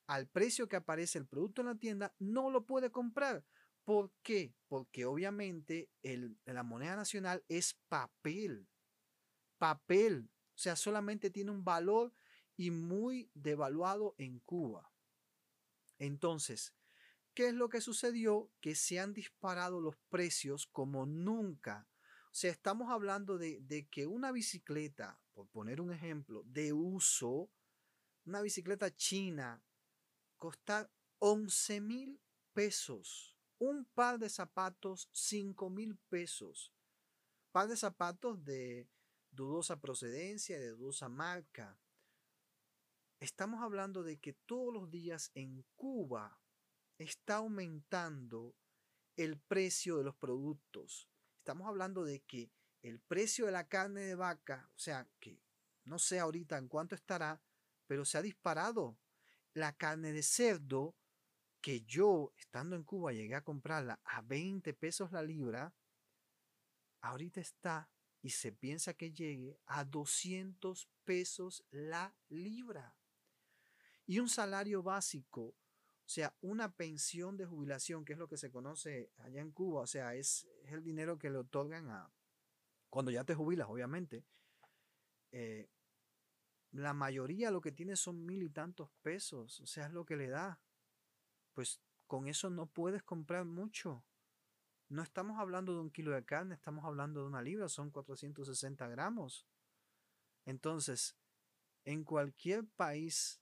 al 0.06 0.28
precio 0.28 0.68
que 0.68 0.76
aparece 0.76 1.18
el 1.18 1.26
producto 1.26 1.62
en 1.62 1.68
la 1.68 1.80
tienda, 1.80 2.14
no 2.20 2.52
lo 2.52 2.68
puede 2.68 2.92
comprar. 2.92 3.44
¿Por 3.84 4.12
qué? 4.22 4.54
Porque 4.68 5.06
obviamente 5.06 5.90
la 6.46 6.62
moneda 6.62 6.96
nacional 6.96 7.44
es 7.48 7.74
papel. 7.90 8.68
Papel. 9.58 10.30
O 10.54 10.60
sea, 10.60 10.76
solamente 10.76 11.32
tiene 11.32 11.50
un 11.50 11.64
valor 11.64 12.14
y 12.56 12.70
muy 12.70 13.32
devaluado 13.34 14.14
en 14.20 14.38
Cuba. 14.42 14.92
Entonces, 15.98 16.76
¿qué 17.34 17.48
es 17.48 17.56
lo 17.56 17.68
que 17.70 17.82
sucedió? 17.82 18.52
Que 18.62 18.76
se 18.76 19.00
han 19.00 19.12
disparado 19.12 19.82
los 19.82 19.96
precios 20.12 20.68
como 20.68 21.08
nunca. 21.08 21.88
Sea, 22.38 22.52
estamos 22.52 22.92
hablando 22.92 23.40
de, 23.40 23.88
que 23.90 24.06
una 24.06 24.32
bicicleta, 24.32 25.20
por 25.34 25.48
poner 25.48 25.82
un 25.82 25.92
ejemplo, 25.92 26.44
de 26.44 26.72
uso, 26.72 27.50
una 28.26 28.42
bicicleta 28.42 28.96
china, 28.96 29.66
costa 30.38 30.88
11 31.18 31.82
mil 31.82 32.22
pesos. 32.54 33.36
Un 33.58 33.86
par 33.86 34.20
de 34.20 34.30
zapatos, 34.30 35.10
5 35.14 35.72
mil 35.72 35.98
pesos. 36.10 36.72
Par 37.52 37.68
de 37.70 37.76
zapatos 37.76 38.46
de 38.46 38.88
dudosa 39.32 39.82
procedencia, 39.82 40.60
de 40.60 40.70
dudosa 40.70 41.10
marca. 41.10 41.80
Estamos 43.20 43.64
hablando 43.64 44.04
de 44.04 44.20
que 44.20 44.34
todos 44.34 44.72
los 44.72 44.92
días 44.92 45.32
en 45.34 45.66
Cuba 45.76 46.40
está 47.00 47.38
aumentando 47.38 48.54
el 49.16 49.40
precio 49.40 49.98
de 49.98 50.04
los 50.04 50.16
productos. 50.16 51.10
Estamos 51.48 51.70
hablando 51.70 52.04
de 52.04 52.20
que 52.24 52.52
el 52.82 53.00
precio 53.00 53.46
de 53.46 53.54
la 53.54 53.70
carne 53.70 54.02
de 54.02 54.16
vaca, 54.16 54.70
o 54.76 54.78
sea, 54.78 55.08
que 55.18 55.40
no 55.86 55.98
sé 55.98 56.20
ahorita 56.20 56.58
en 56.58 56.68
cuánto 56.68 56.94
estará, 56.94 57.42
pero 57.86 58.04
se 58.04 58.18
ha 58.18 58.22
disparado. 58.22 58.98
La 59.54 59.72
carne 59.72 60.12
de 60.12 60.24
cerdo, 60.24 60.98
que 61.62 61.86
yo, 61.86 62.34
estando 62.36 62.76
en 62.76 62.84
Cuba, 62.84 63.14
llegué 63.14 63.34
a 63.34 63.46
comprarla 63.46 63.98
a 64.04 64.22
20 64.24 64.74
pesos 64.74 65.14
la 65.14 65.24
libra, 65.24 65.74
ahorita 67.00 67.40
está 67.40 67.90
y 68.22 68.32
se 68.32 68.52
piensa 68.52 68.94
que 68.94 69.14
llegue 69.14 69.58
a 69.68 69.86
200 69.86 70.90
pesos 71.06 71.64
la 71.70 72.14
libra 72.28 72.94
y 74.06 74.20
un 74.20 74.28
salario 74.28 74.84
básico, 74.84 75.56
o 76.08 76.10
sea, 76.10 76.34
una 76.40 76.72
pensión 76.72 77.36
de 77.36 77.46
jubilación, 77.46 78.06
que 78.06 78.14
es 78.14 78.20
lo 78.20 78.30
que 78.30 78.38
se 78.38 78.50
conoce 78.50 79.12
allá 79.18 79.42
en 79.42 79.52
Cuba, 79.52 79.82
o 79.82 79.88
sea, 79.88 80.16
es, 80.16 80.48
el 80.64 80.82
dinero 80.82 81.20
que 81.20 81.30
le 81.30 81.38
otorgan 81.38 81.90
a 81.90 82.10
cuando 82.90 83.12
ya 83.12 83.26
te 83.26 83.36
jubilas, 83.36 83.68
obviamente. 83.70 84.24
Eh, 85.34 85.70
la 86.72 86.94
mayoría 86.94 87.52
lo 87.52 87.60
que 87.60 87.74
tiene 87.74 87.98
son 87.98 88.26
mil 88.26 88.42
y 88.42 88.50
tantos 88.50 88.90
pesos, 89.02 89.60
o 89.60 89.66
sea, 89.68 89.88
es 89.88 89.92
lo 89.92 90.06
que 90.06 90.16
le 90.16 90.30
da. 90.30 90.62
Pues 91.54 91.82
con 92.08 92.30
eso 92.30 92.50
no 92.50 92.68
puedes 92.68 93.04
comprar 93.04 93.44
mucho. 93.44 94.06
No 94.88 95.04
estamos 95.04 95.38
hablando 95.38 95.74
de 95.74 95.82
un 95.82 95.92
kilo 95.92 96.12
de 96.12 96.24
carne, 96.24 96.56
estamos 96.56 96.86
hablando 96.86 97.20
de 97.20 97.28
una 97.28 97.42
libra, 97.42 97.68
son 97.68 97.92
460 97.92 98.88
gramos. 98.88 99.46
Entonces, 100.46 101.18
en 101.84 102.06
cualquier 102.06 102.66
país 102.66 103.42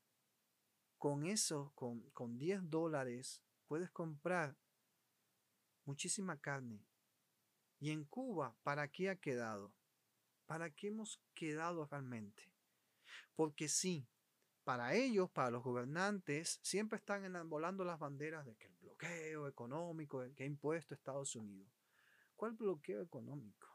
con 0.97 1.25
eso, 1.25 1.71
con, 1.75 2.01
con 2.11 2.37
10 2.37 2.69
dólares, 2.69 3.43
puedes 3.67 3.91
comprar 3.91 4.55
muchísima 5.85 6.39
carne. 6.39 6.85
Y 7.79 7.91
en 7.91 8.05
Cuba, 8.05 8.55
¿para 8.63 8.87
qué 8.87 9.09
ha 9.09 9.15
quedado? 9.15 9.73
¿Para 10.45 10.69
qué 10.69 10.87
hemos 10.87 11.21
quedado 11.33 11.85
realmente? 11.85 12.51
Porque 13.35 13.67
sí, 13.67 14.07
para 14.63 14.95
ellos, 14.95 15.29
para 15.29 15.51
los 15.51 15.63
gobernantes, 15.63 16.59
siempre 16.63 16.97
están 16.97 17.25
enamorando 17.25 17.83
las 17.83 17.99
banderas 17.99 18.45
de 18.45 18.55
que 18.55 18.67
el 18.67 18.75
bloqueo 18.75 19.47
económico, 19.47 20.23
que 20.35 20.43
ha 20.43 20.47
impuesto 20.47 20.93
Estados 20.93 21.35
Unidos. 21.35 21.71
¿Cuál 22.35 22.53
bloqueo 22.53 23.01
económico? 23.01 23.67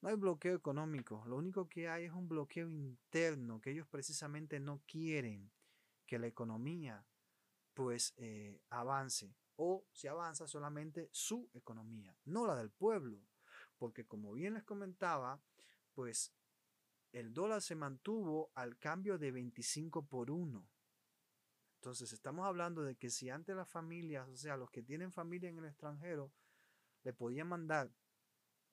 No 0.00 0.10
hay 0.10 0.14
bloqueo 0.14 0.54
económico, 0.54 1.24
lo 1.26 1.36
único 1.36 1.68
que 1.68 1.88
hay 1.88 2.04
es 2.04 2.12
un 2.12 2.28
bloqueo 2.28 2.68
interno 2.68 3.60
que 3.60 3.72
ellos 3.72 3.88
precisamente 3.88 4.60
no 4.60 4.80
quieren 4.86 5.50
que 6.08 6.18
la 6.18 6.26
economía 6.26 7.06
pues 7.74 8.14
eh, 8.16 8.60
avance 8.70 9.36
o 9.54 9.84
si 9.92 10.08
avanza 10.08 10.48
solamente 10.48 11.08
su 11.12 11.48
economía, 11.52 12.16
no 12.24 12.46
la 12.46 12.56
del 12.56 12.70
pueblo, 12.70 13.20
porque 13.76 14.06
como 14.06 14.32
bien 14.32 14.54
les 14.54 14.64
comentaba, 14.64 15.40
pues 15.94 16.32
el 17.12 17.32
dólar 17.34 17.60
se 17.60 17.74
mantuvo 17.74 18.50
al 18.54 18.78
cambio 18.78 19.18
de 19.18 19.30
25 19.30 20.06
por 20.06 20.30
1. 20.30 20.68
Entonces 21.80 22.12
estamos 22.12 22.46
hablando 22.46 22.82
de 22.82 22.96
que 22.96 23.10
si 23.10 23.30
antes 23.30 23.54
las 23.54 23.68
familias, 23.68 24.28
o 24.28 24.36
sea, 24.36 24.56
los 24.56 24.70
que 24.70 24.82
tienen 24.82 25.12
familia 25.12 25.48
en 25.48 25.58
el 25.58 25.66
extranjero, 25.66 26.32
le 27.04 27.12
podían 27.12 27.48
mandar 27.48 27.92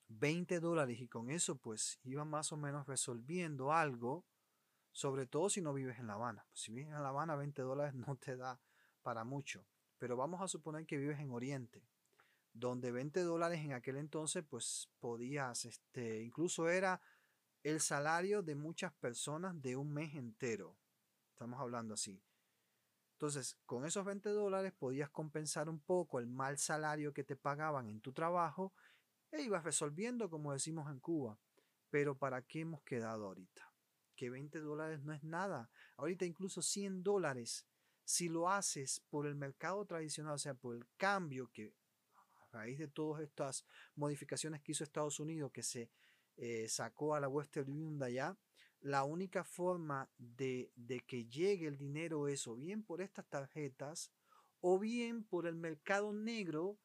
20 0.08 0.60
dólares 0.60 1.00
y 1.00 1.08
con 1.08 1.30
eso 1.30 1.58
pues 1.58 2.00
iban 2.04 2.30
más 2.30 2.52
o 2.52 2.58
menos 2.58 2.88
resolviendo 2.88 3.72
algo, 3.72 4.26
sobre 4.96 5.28
todo 5.28 5.50
si 5.50 5.60
no 5.60 5.74
vives 5.74 6.00
en 6.00 6.08
La 6.08 6.14
Habana. 6.14 6.46
Pues, 6.48 6.62
si 6.62 6.72
vives 6.72 6.94
en 6.94 7.04
La 7.04 7.10
Habana, 7.10 7.36
20 7.36 7.62
dólares 7.62 7.94
no 8.08 8.16
te 8.16 8.38
da 8.38 8.62
para 9.02 9.26
mucho. 9.26 9.68
Pero 9.98 10.16
vamos 10.16 10.42
a 10.42 10.48
suponer 10.48 10.86
que 10.86 10.98
vives 10.98 11.20
en 11.20 11.32
Oriente, 11.32 11.86
donde 12.54 12.94
20 12.94 13.20
dólares 13.24 13.60
en 13.60 13.74
aquel 13.74 13.98
entonces, 13.98 14.46
pues 14.50 14.90
podías, 15.00 15.66
este, 15.66 16.22
incluso 16.22 16.70
era 16.70 17.02
el 17.62 17.82
salario 17.82 18.42
de 18.42 18.56
muchas 18.56 18.94
personas 18.94 19.62
de 19.62 19.76
un 19.76 19.94
mes 19.94 20.16
entero. 20.16 20.78
Estamos 21.32 21.60
hablando 21.60 21.96
así. 21.96 22.24
Entonces, 23.16 23.58
con 23.66 23.84
esos 23.84 24.06
20 24.06 24.30
dólares 24.30 24.72
podías 24.72 25.10
compensar 25.10 25.68
un 25.68 25.82
poco 25.82 26.20
el 26.20 26.28
mal 26.28 26.58
salario 26.58 27.14
que 27.14 27.26
te 27.26 27.36
pagaban 27.36 27.90
en 27.90 28.00
tu 28.00 28.14
trabajo 28.14 28.74
e 29.30 29.42
ibas 29.42 29.66
resolviendo, 29.66 30.30
como 30.30 30.54
decimos 30.54 30.90
en 30.90 31.02
Cuba. 31.02 31.38
Pero 31.90 32.18
¿para 32.18 32.42
qué 32.44 32.62
hemos 32.62 32.82
quedado 32.84 33.26
ahorita? 33.26 33.75
Que 34.16 34.30
20 34.30 34.60
dólares 34.60 35.04
no 35.04 35.14
es 35.14 35.24
nada. 35.24 35.70
Ahorita 35.98 36.26
incluso 36.26 36.62
100 36.62 37.04
dólares, 37.04 37.66
si 38.04 38.30
lo 38.30 38.50
haces 38.50 39.02
por 39.10 39.28
el 39.28 39.36
mercado 39.36 39.86
tradicional, 39.86 40.36
o 40.36 40.40
sea, 40.40 40.54
por 40.54 40.76
el 40.76 40.86
cambio 40.98 41.50
que 41.52 41.74
a 42.52 42.58
raíz 42.58 42.80
de 42.80 42.88
todas 42.88 43.22
estas 43.22 43.66
modificaciones 43.96 44.62
que 44.62 44.72
hizo 44.72 44.84
Estados 44.84 45.20
Unidos, 45.20 45.52
que 45.52 45.64
se 45.64 45.90
eh, 46.38 46.68
sacó 46.70 47.16
a 47.16 47.20
la 47.20 47.28
Western 47.28 47.72
Union 47.72 47.98
de 47.98 48.06
allá, 48.06 48.38
la 48.82 49.04
única 49.04 49.44
forma 49.44 50.12
de, 50.18 50.72
que 51.08 51.26
llegue 51.26 51.68
el 51.68 51.78
dinero 51.78 52.28
es 52.28 52.46
o 52.46 52.56
bien 52.56 52.84
por 52.84 53.02
estas 53.02 53.26
tarjetas 53.28 54.12
o 54.62 54.78
bien 54.78 55.24
por 55.24 55.48
el 55.48 55.56
mercado 55.56 56.14
negro 56.14 56.78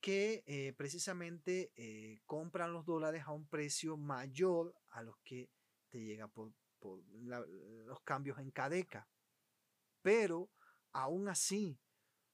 que 0.00 0.44
eh, 0.46 0.74
precisamente 0.76 1.72
eh, 1.76 2.20
compran 2.26 2.72
los 2.72 2.84
dólares 2.84 3.22
a 3.26 3.32
un 3.32 3.46
precio 3.46 3.96
mayor 3.96 4.74
a 4.90 5.02
los 5.02 5.16
que 5.24 5.48
te 5.90 6.00
llega 6.00 6.28
por, 6.28 6.52
los 6.80 8.00
cambios 8.04 8.38
en 8.38 8.50
Cadeca. 8.50 9.08
Pero 10.02 10.50
aún 10.92 11.28
así, 11.28 11.78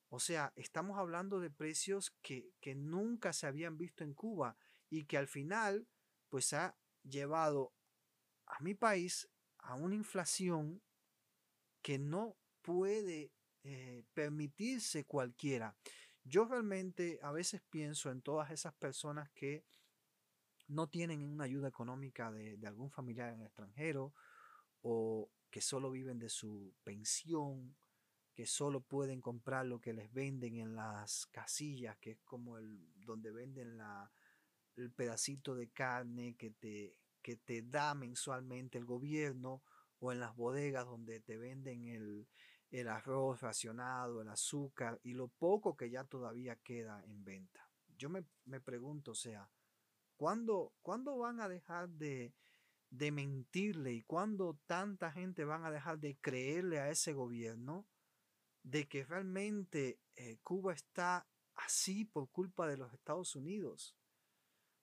o 0.08 0.20
sea, 0.20 0.52
estamos 0.54 0.98
hablando 0.98 1.40
de 1.40 1.50
precios 1.50 2.14
que, 2.22 2.52
que 2.60 2.74
nunca 2.76 3.32
se 3.32 3.46
habían 3.46 3.76
visto 3.76 4.04
en 4.04 4.14
Cuba 4.14 4.56
y 4.88 5.06
que 5.06 5.18
al 5.18 5.26
final, 5.26 5.88
pues 6.28 6.52
ha 6.52 6.78
llevado 7.02 7.72
a 8.46 8.60
mi 8.60 8.74
país 8.74 9.28
a 9.58 9.74
una 9.74 9.96
inflación 9.96 10.80
que 11.82 11.98
no 11.98 12.36
puede 12.62 13.32
eh, 13.64 14.04
permitirse 14.14 15.04
cualquiera. 15.04 15.76
Yo 16.24 16.44
realmente 16.44 17.18
a 17.22 17.32
veces 17.32 17.62
pienso 17.70 18.10
en 18.10 18.22
todas 18.22 18.50
esas 18.50 18.74
personas 18.74 19.30
que 19.30 19.64
no 20.68 20.88
tienen 20.88 21.22
una 21.22 21.44
ayuda 21.44 21.68
económica 21.68 22.30
de, 22.32 22.58
algún 22.66 22.90
familiar 22.90 23.32
en 23.32 23.40
el 23.40 23.46
extranjero 23.46 24.12
o 24.82 25.30
que 25.50 25.60
solo 25.60 25.90
viven 25.90 26.18
de 26.18 26.28
su 26.28 26.74
pensión, 26.84 27.76
que 28.34 28.46
solo 28.46 28.80
pueden 28.80 29.20
comprar 29.20 29.66
lo 29.66 29.80
que 29.80 29.92
les 29.92 30.12
venden 30.12 30.56
en 30.56 30.74
las 30.74 31.26
casillas, 31.26 31.96
que 31.98 32.12
es 32.12 32.20
como 32.24 32.58
el 32.58 32.78
donde 33.04 33.30
venden 33.30 33.78
la, 33.78 34.10
el 34.76 34.90
pedacito 34.90 35.54
de 35.54 35.68
carne 35.68 36.34
que 36.36 36.50
te, 36.50 36.96
que 37.22 37.36
te 37.36 37.62
da 37.62 37.94
mensualmente 37.94 38.78
el 38.78 38.84
gobierno, 38.84 39.62
o 39.98 40.12
en 40.12 40.20
las 40.20 40.36
bodegas 40.36 40.84
donde 40.84 41.20
te 41.20 41.38
venden 41.38 41.86
el, 41.86 42.28
el 42.70 42.88
arroz 42.88 43.40
racionado, 43.40 44.20
el 44.20 44.28
azúcar 44.28 45.00
y 45.02 45.14
lo 45.14 45.28
poco 45.28 45.76
que 45.76 45.90
ya 45.90 46.04
todavía 46.04 46.56
queda 46.56 47.02
en 47.06 47.24
venta. 47.24 47.68
Yo 47.96 48.10
me, 48.10 48.24
me 48.44 48.60
pregunto, 48.60 49.12
o 49.12 49.14
sea, 49.14 49.48
¿Cuándo, 50.16 50.72
van 51.18 51.40
a 51.40 51.48
dejar 51.48 51.88
de, 51.90 52.32
de 52.90 53.12
mentirle 53.12 53.92
y 53.92 54.02
cuándo 54.02 54.58
tanta 54.66 55.12
gente 55.12 55.44
van 55.44 55.64
a 55.64 55.70
dejar 55.70 55.98
de 55.98 56.16
creerle 56.16 56.80
a 56.80 56.90
ese 56.90 57.12
gobierno 57.12 57.86
de 58.62 58.88
que 58.88 59.04
realmente 59.04 60.00
eh, 60.16 60.38
Cuba 60.42 60.72
está 60.72 61.26
así 61.54 62.04
por 62.04 62.28
culpa 62.30 62.66
de 62.66 62.76
los 62.76 62.92
Estados 62.92 63.36
Unidos. 63.36 63.94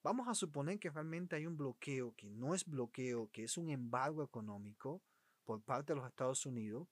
Vamos 0.04 0.28
a 0.28 0.36
suponer 0.36 0.80
que 0.80 0.89
realmente 0.89 1.36
hay 1.36 1.48
un 1.48 1.58
bloqueo, 1.58 2.13
que 2.15 2.30
no 2.30 2.54
es 2.54 2.65
bloqueo, 2.65 3.30
que 3.32 3.43
es 3.43 3.58
un 3.58 3.69
embargo 3.69 4.24
económico 4.24 5.02
por 5.46 5.62
parte 5.62 5.93
de 5.93 6.00
los 6.00 6.08
Estados 6.08 6.46
Unidos. 6.46 6.88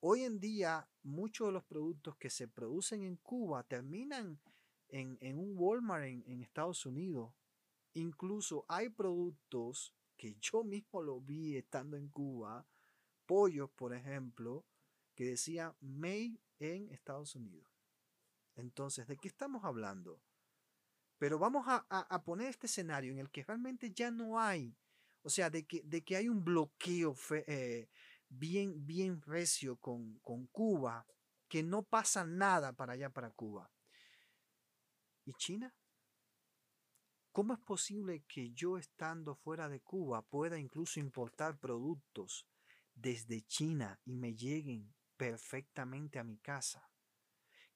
Hoy 0.00 0.22
en 0.22 0.40
día, 0.40 0.88
muchos 1.02 1.48
de 1.48 1.52
los 1.52 1.64
productos 1.64 2.16
que 2.16 2.30
se 2.30 2.48
producen 2.48 3.02
en 3.04 3.16
Cuba 3.16 3.62
terminan 3.64 4.40
en, 4.88 5.38
un 5.38 5.52
Walmart 5.54 6.04
en, 6.04 6.24
en 6.26 6.42
Estados 6.42 6.86
Unidos. 6.86 7.32
Incluso 7.94 8.64
hay 8.68 8.88
productos 8.88 9.94
que 10.16 10.36
yo 10.40 10.62
mismo 10.64 11.02
lo 11.02 11.20
vi 11.20 11.56
estando 11.56 11.96
en 11.96 12.08
Cuba, 12.08 12.66
pollos, 13.26 13.70
por 13.70 13.94
ejemplo, 13.94 14.64
que 15.14 15.24
decía 15.24 15.74
Made 15.80 16.38
en 16.58 16.90
Estados 16.90 17.34
Unidos. 17.34 17.68
Entonces, 18.54 19.06
¿de 19.06 19.16
qué 19.16 19.28
estamos 19.28 19.64
hablando? 19.64 20.20
Pero 21.18 21.38
vamos 21.38 21.64
a, 21.66 22.22
poner 22.24 22.48
este 22.48 22.66
escenario 22.66 23.12
en 23.12 23.18
el 23.18 23.30
que 23.30 23.44
realmente 23.44 23.92
ya 23.92 24.10
no 24.10 24.40
hay, 24.40 24.74
o 25.22 25.28
sea, 25.28 25.50
de 25.50 25.66
que, 25.66 25.82
de 25.82 26.02
que 26.02 26.16
hay 26.16 26.28
un 26.28 26.44
bloqueo 26.44 27.14
eh, 27.46 27.88
bien, 28.28 28.86
bien 28.86 29.20
recio 29.22 29.76
con, 29.76 30.18
con 30.20 30.46
Cuba, 30.46 31.06
que 31.48 31.62
no 31.62 31.82
pasa 31.82 32.24
nada 32.24 32.72
para 32.72 32.94
allá, 32.94 33.10
para 33.10 33.30
Cuba. 33.30 33.70
¿Y 35.26 35.34
China? 35.34 35.74
¿Cómo 37.32 37.54
es 37.54 37.60
posible 37.60 38.24
que 38.26 38.50
yo 38.50 38.76
estando 38.76 39.36
fuera 39.36 39.68
de 39.68 39.80
Cuba 39.80 40.22
pueda 40.22 40.58
incluso 40.58 40.98
importar 40.98 41.58
productos 41.58 42.48
desde 42.92 43.42
China 43.42 44.00
y 44.04 44.16
me 44.16 44.34
lleguen 44.34 44.92
perfectamente 45.16 46.18
a 46.18 46.24
mi 46.24 46.38
casa? 46.38 46.90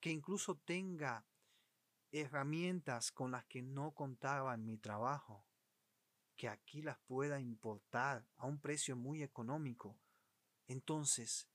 Que 0.00 0.10
incluso 0.10 0.56
tenga 0.56 1.24
herramientas 2.10 3.12
con 3.12 3.30
las 3.30 3.44
que 3.44 3.62
no 3.62 3.92
contaba 3.92 4.54
en 4.54 4.66
mi 4.66 4.76
trabajo, 4.76 5.46
que 6.34 6.48
aquí 6.48 6.82
las 6.82 6.98
pueda 7.06 7.38
importar 7.38 8.26
a 8.36 8.46
un 8.46 8.60
precio 8.60 8.96
muy 8.96 9.22
económico. 9.22 10.00
Entonces, 10.66 11.48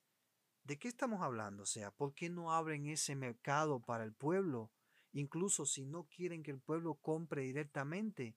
¿de 0.63 0.79
qué 0.79 0.87
estamos 0.87 1.21
hablando? 1.21 1.63
O 1.63 1.65
sea, 1.65 1.91
¿por 1.91 2.13
qué 2.13 2.29
no 2.29 2.53
abren 2.53 2.85
ese 2.85 3.17
mercado 3.17 3.81
para 3.81 4.05
el 4.05 4.13
pueblo? 4.13 4.71
Incluso 5.13 5.65
si 5.65 5.85
no 5.85 6.05
quieren 6.05 6.43
que 6.43 6.51
el 6.51 6.59
pueblo 6.59 6.95
compre 6.95 7.43
directamente, 7.43 8.35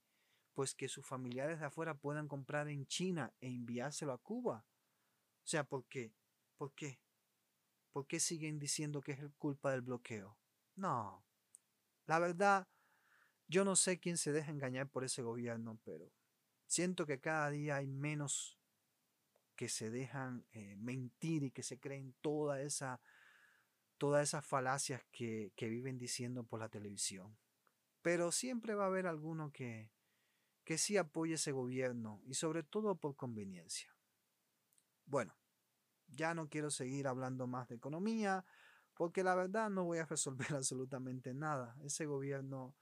pues 0.55 0.75
que 0.75 0.89
sus 0.89 1.07
familiares 1.07 1.61
de 1.61 1.67
afuera 1.67 1.95
puedan 1.95 2.29
comprar 2.29 2.69
en 2.69 2.87
China 2.87 3.33
e 3.41 3.49
enviárselo 3.49 4.13
a 4.13 4.19
Cuba. 4.19 4.65
O 5.45 5.47
sea, 5.47 5.65
¿por 5.65 5.85
qué? 5.87 6.13
¿Por 6.57 6.73
qué? 6.73 7.01
¿Por 7.93 8.07
qué 8.07 8.21
siguen 8.21 8.59
diciendo 8.59 9.01
que 9.01 9.13
es 9.13 9.21
culpa 9.39 9.73
del 9.73 9.83
bloqueo? 9.83 10.39
No, 10.77 11.25
la 12.07 12.19
verdad, 12.19 12.67
yo 13.49 13.65
no 13.65 13.77
sé 13.77 14.01
quién 14.01 14.17
se 14.17 14.33
deja 14.33 14.51
engañar 14.51 14.89
por 14.89 15.05
ese 15.05 15.23
gobierno, 15.23 15.79
pero 15.85 16.11
siento 16.67 17.07
que 17.07 17.21
cada 17.21 17.51
día 17.51 17.77
hay 17.77 17.87
menos 17.87 18.59
que 19.57 19.69
se 19.69 19.91
dejan 19.91 20.45
eh, 20.53 20.75
mentir 20.77 21.43
y 21.43 21.51
que 21.51 21.63
se 21.63 21.79
creen 21.79 22.15
toda 22.21 22.63
esa, 22.63 23.01
todas 24.03 24.25
esas 24.25 24.45
falacias 24.45 25.01
que, 25.13 25.53
que, 25.55 25.69
viven 25.69 25.97
diciendo 25.97 26.43
por 26.43 26.59
la 26.59 26.69
televisión. 26.69 27.39
Pero 28.03 28.33
siempre 28.33 28.75
va 28.75 28.83
a 28.83 28.87
haber 28.89 29.07
alguno 29.07 29.53
que, 29.53 29.93
que 30.65 30.77
sí 30.77 30.97
apoye 30.97 31.35
ese 31.35 31.53
gobierno 31.53 32.21
y 32.25 32.35
sobre 32.35 32.65
todo 32.65 32.97
por 32.97 33.15
conveniencia. 33.15 33.95
Bueno, 35.07 35.37
ya 36.09 36.35
no 36.35 36.49
quiero 36.49 36.73
seguir 36.73 37.07
hablando 37.07 37.47
más 37.47 37.69
de 37.69 37.77
economía 37.77 38.45
porque 38.95 39.23
la 39.23 39.37
verdad 39.37 39.71
no 39.71 39.85
voy 39.85 39.99
a 39.99 40.05
resolver 40.05 40.49
absolutamente 40.57 41.33
nada. 41.33 41.77
Ese 41.85 42.05
gobierno, 42.05 42.75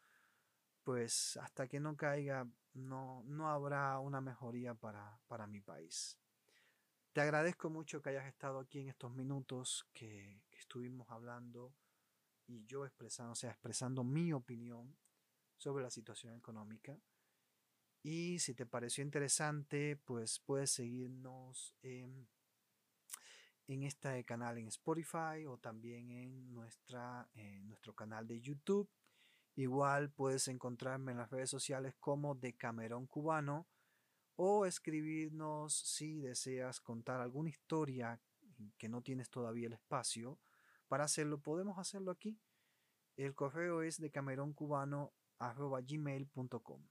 pues 0.84 1.36
hasta 1.36 1.68
que 1.68 1.80
no 1.80 1.98
caiga, 1.98 2.48
no, 2.72 3.24
no 3.26 3.50
habrá 3.50 3.98
una 3.98 4.22
mejoría 4.22 4.72
para, 4.72 5.20
para 5.28 5.46
mi 5.46 5.60
país. 5.60 6.18
Te 7.12 7.20
agradezco 7.20 7.68
mucho 7.68 8.00
que 8.00 8.08
hayas 8.08 8.24
estado 8.24 8.58
aquí 8.58 8.80
en 8.80 8.88
estos 8.88 9.12
minutos 9.12 9.86
que, 9.92 10.40
estuvimos 10.60 11.10
hablando 11.10 11.74
y 12.46 12.64
yo 12.66 12.84
expresando, 12.84 13.32
o 13.32 13.36
sea, 13.36 13.50
expresando 13.50 14.04
mi 14.04 14.32
opinión 14.32 14.96
sobre 15.56 15.82
la 15.82 15.90
situación 15.90 16.34
económica. 16.34 16.98
Y 18.02 18.38
si 18.38 18.54
te 18.54 18.66
pareció 18.66 19.04
interesante, 19.04 19.96
pues 19.96 20.40
puedes 20.40 20.70
seguirnos 20.70 21.74
en 21.82 22.28
este 23.82 24.24
canal 24.24 24.58
en 24.58 24.68
Spotify 24.68 25.46
o 25.46 25.58
también 25.58 26.10
en, 26.10 26.52
nuestra, 26.52 27.28
nuestro 27.62 27.94
canal 27.94 28.26
de 28.26 28.40
YouTube. 28.40 28.88
Igual 29.54 30.10
puedes 30.10 30.48
encontrarme 30.48 31.12
en 31.12 31.18
las 31.18 31.30
redes 31.30 31.50
sociales 31.50 31.94
como 32.00 32.34
de 32.34 32.54
Camerón 32.54 33.06
Cubano 33.06 33.68
o 34.36 34.64
escribirnos 34.64 35.74
si 35.74 36.20
deseas 36.20 36.80
contar 36.80 37.20
alguna 37.20 37.50
historia 37.50 38.18
que 38.78 38.88
no 38.88 39.02
tienes 39.02 39.28
todavía 39.28 39.66
el 39.66 39.74
espacio. 39.74 40.38
Para 40.90 41.04
hacerlo 41.04 41.40
podemos 41.40 41.78
hacerlo 41.78 42.10
aquí. 42.10 42.36
El 43.16 43.36
correo 43.36 43.82
es 43.82 44.00
de 44.00 44.08
gmail.com 45.38 46.82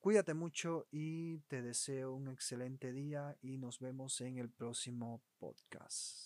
Cuídate 0.00 0.34
mucho 0.34 0.88
y 0.90 1.38
te 1.42 1.62
deseo 1.62 2.14
un 2.14 2.26
excelente 2.26 2.92
día 2.92 3.38
y 3.42 3.58
nos 3.58 3.78
vemos 3.78 4.20
en 4.22 4.38
el 4.38 4.50
próximo 4.50 5.22
podcast. 5.38 6.24